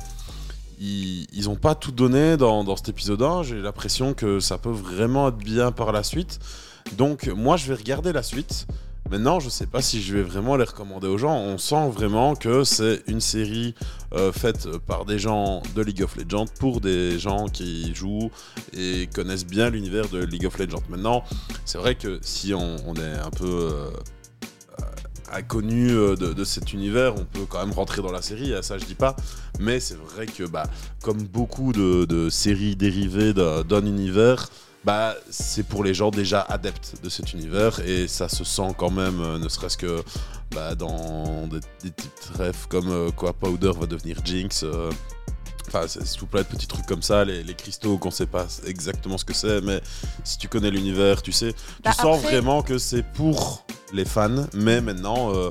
[0.79, 3.45] ils, pas tout donné dans, dans cet épisode 1.
[3.45, 6.39] J'ai l'impression que ça peut vraiment être bien par la suite.
[6.97, 8.66] Donc moi, je vais regarder la suite.
[9.11, 11.36] Maintenant, je sais pas si je vais vraiment les recommander aux gens.
[11.36, 13.74] On sent vraiment que c'est une série
[14.12, 18.30] euh, faite par des gens de League of Legends pour des gens qui jouent
[18.76, 20.82] et connaissent bien l'univers de League of Legends.
[20.88, 21.22] Maintenant,
[21.64, 23.90] c'est vrai que si on, est un peu euh,
[24.80, 24.84] euh,
[25.32, 28.96] inconnu de, cet univers, on peut quand même rentrer dans la série, ça je dis
[28.96, 29.14] pas.
[29.61, 30.64] Mais c'est vrai que, bah,
[31.00, 34.50] comme beaucoup de, séries dérivées d'un univers,
[34.87, 38.91] bah, c'est pour les gens déjà adeptes de cet univers et ça se sent quand
[38.91, 40.03] même, euh, ne serait-ce que
[40.55, 44.62] bah, dans des, des petites rêves comme euh, quoi Powder va devenir Jinx.
[44.62, 44.91] euh,
[45.68, 45.80] Enfin,
[46.16, 49.24] tout plein de petits trucs comme ça, les, les cristaux qu'on sait pas exactement ce
[49.24, 49.80] que c'est, mais
[50.22, 54.05] si tu connais l'univers, tu sais, tu Bah, sens après- vraiment que c'est pour les
[54.05, 55.51] fans, mais maintenant, euh,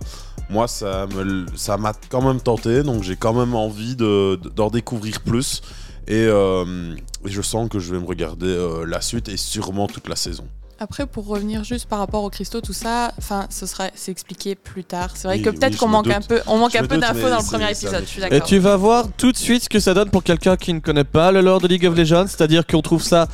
[0.50, 4.48] moi, ça me ça m'a quand même tenté, donc j'ai quand même envie de- de-
[4.48, 5.62] d'en découvrir plus.
[6.08, 6.96] Et, euh,
[7.26, 10.16] et je sens que je vais me regarder euh, la suite et sûrement toute la
[10.16, 10.46] saison.
[10.78, 14.56] Après, pour revenir juste par rapport aux cristaux, tout ça, enfin, ce sera, c'est expliqué
[14.56, 15.12] plus tard.
[15.16, 16.14] C'est vrai Oui, que peut-être qu'on manque doute.
[16.16, 18.02] un peu, on manque Je un peu d'infos dans le premier épisode.
[18.04, 18.30] Je suis défi.
[18.30, 18.46] d'accord.
[18.46, 20.80] Et tu vas voir tout de suite ce que ça donne pour quelqu'un qui ne
[20.80, 23.30] connaît pas le lore de League of Legends, c'est-à-dire qu'on trouve ça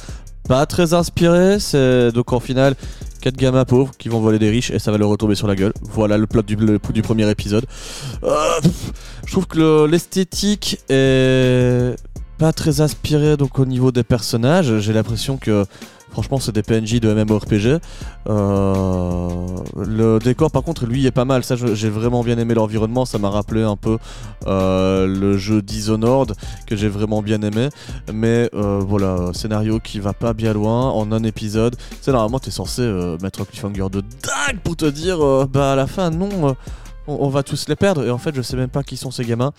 [0.47, 2.75] pas très inspiré, c'est donc en finale
[3.21, 5.55] quatre gamins pauvres qui vont voler des riches et ça va leur retomber sur la
[5.55, 5.73] gueule.
[5.81, 7.65] Voilà le plot du, le- du premier épisode.
[8.23, 8.91] Euh, pff,
[9.25, 11.95] je trouve que le- l'esthétique est
[12.41, 14.79] pas très inspirée donc au niveau des personnages.
[14.79, 15.63] J'ai l'impression que
[16.11, 17.79] franchement c'est des PNJ de MMORPG.
[18.29, 19.29] Euh,
[19.77, 21.43] le décor par contre lui est pas mal.
[21.43, 23.05] Ça j'ai vraiment bien aimé l'environnement.
[23.05, 23.99] Ça m'a rappelé un peu
[24.47, 26.33] euh, le jeu Dishonored
[26.65, 27.69] que j'ai vraiment bien aimé.
[28.11, 31.75] Mais euh, voilà, scénario qui va pas bien loin en un épisode.
[32.01, 32.81] C'est normalement t'es censé
[33.21, 36.55] mettre un cliffhanger de dingue pour te dire bah à la fin non.
[37.07, 38.05] On, on va tous les perdre.
[38.05, 39.51] Et en fait je sais même pas qui sont ces gamins.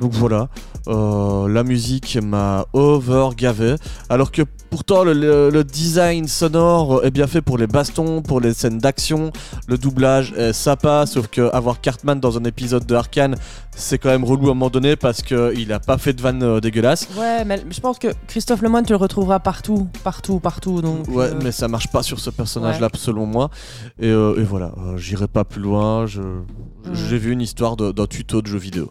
[0.00, 0.48] Donc voilà.
[0.86, 3.74] Euh, la musique m'a over gavé
[4.08, 8.40] alors que pourtant le, le- le design sonore est bien fait pour les bastons pour
[8.40, 9.32] les scènes d'action.
[9.66, 13.34] Le doublage est sympa sauf que avoir Cartman dans un épisode de Arkane
[13.78, 16.42] c'est quand même relou à un moment donné parce qu'il a pas fait de vanne
[16.42, 20.82] euh, dégueulasse Ouais, mais je pense que Christophe Lemoine, tu le retrouveras partout, partout, partout.
[20.82, 23.50] Donc, Ouais, euh, mais ça marche pas sur ce personnage-là, selon moi.
[24.00, 26.06] Et, euh, et voilà, euh, j'irai pas plus loin.
[26.06, 26.20] Je,
[26.92, 28.90] j'ai vu une histoire d'un tuto de jeu vidéo.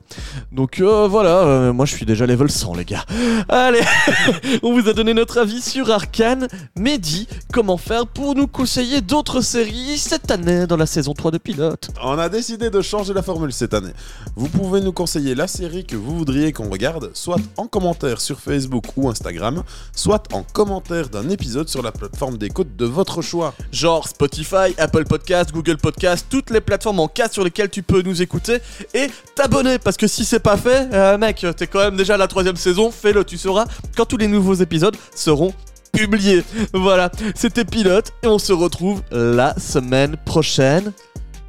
[0.51, 3.03] Donc euh, voilà, euh, moi je suis déjà level 100, les gars.
[3.49, 3.81] Allez,
[4.63, 6.47] on vous a donné notre avis sur Arkane.
[6.77, 11.37] Mehdi, comment faire pour nous conseiller d'autres séries cette année dans la saison 3 de
[11.37, 11.89] Pilote?
[12.03, 13.93] On a décidé de changer la formule cette année.
[14.35, 18.39] Vous pouvez nous conseiller la série que vous voudriez qu'on regarde, soit en commentaire sur
[18.39, 19.63] Facebook ou Instagram,
[19.95, 23.53] soit en commentaire d'un épisode sur la plateforme d'écoute de votre choix.
[23.71, 28.01] Genre Spotify, Apple Podcast, Google Podcast, toutes les plateformes en cas sur lesquelles tu peux
[28.01, 28.59] nous écouter
[28.93, 32.27] et t'abonner parce que si c'est pas fait, euh, mec, t'es quand même déjà la
[32.27, 33.65] troisième saison, fais-le, tu sauras
[33.95, 35.53] quand tous les nouveaux épisodes seront
[35.91, 36.43] publiés.
[36.73, 40.93] Voilà, c'était Pilote et on se retrouve la semaine prochaine.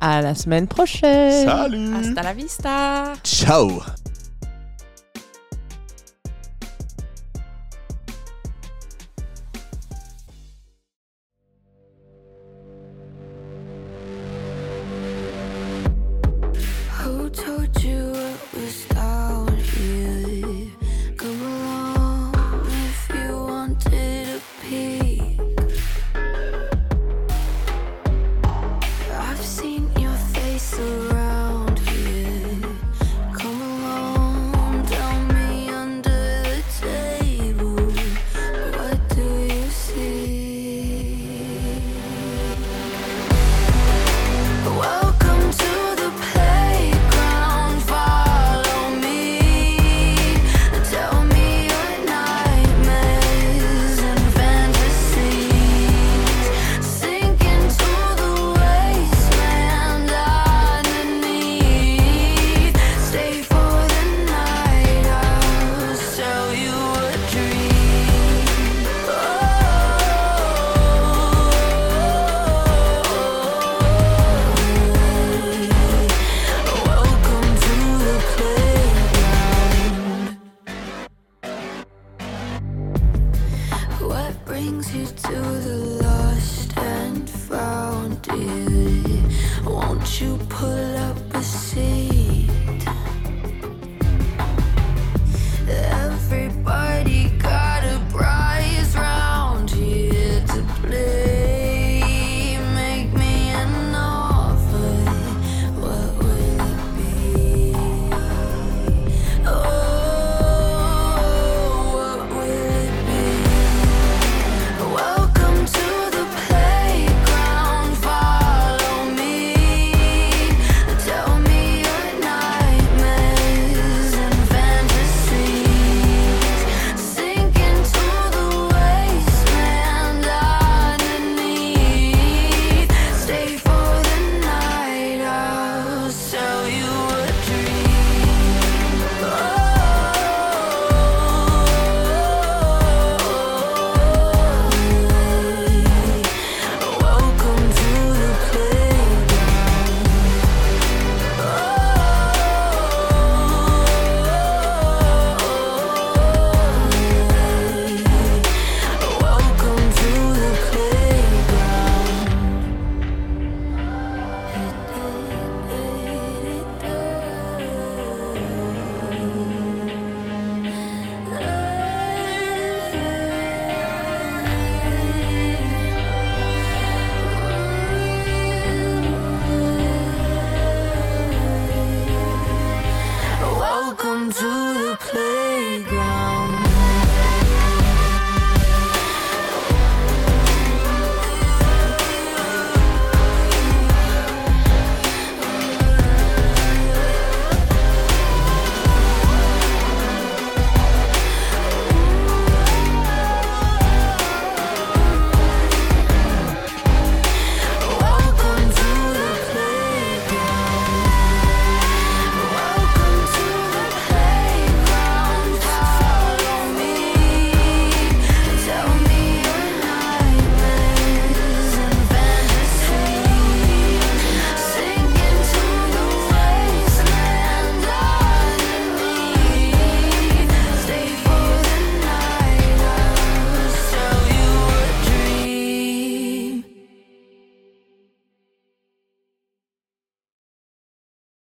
[0.01, 1.46] À la semaine prochaine.
[1.46, 3.12] Salut Hasta la vista.
[3.24, 3.82] Ciao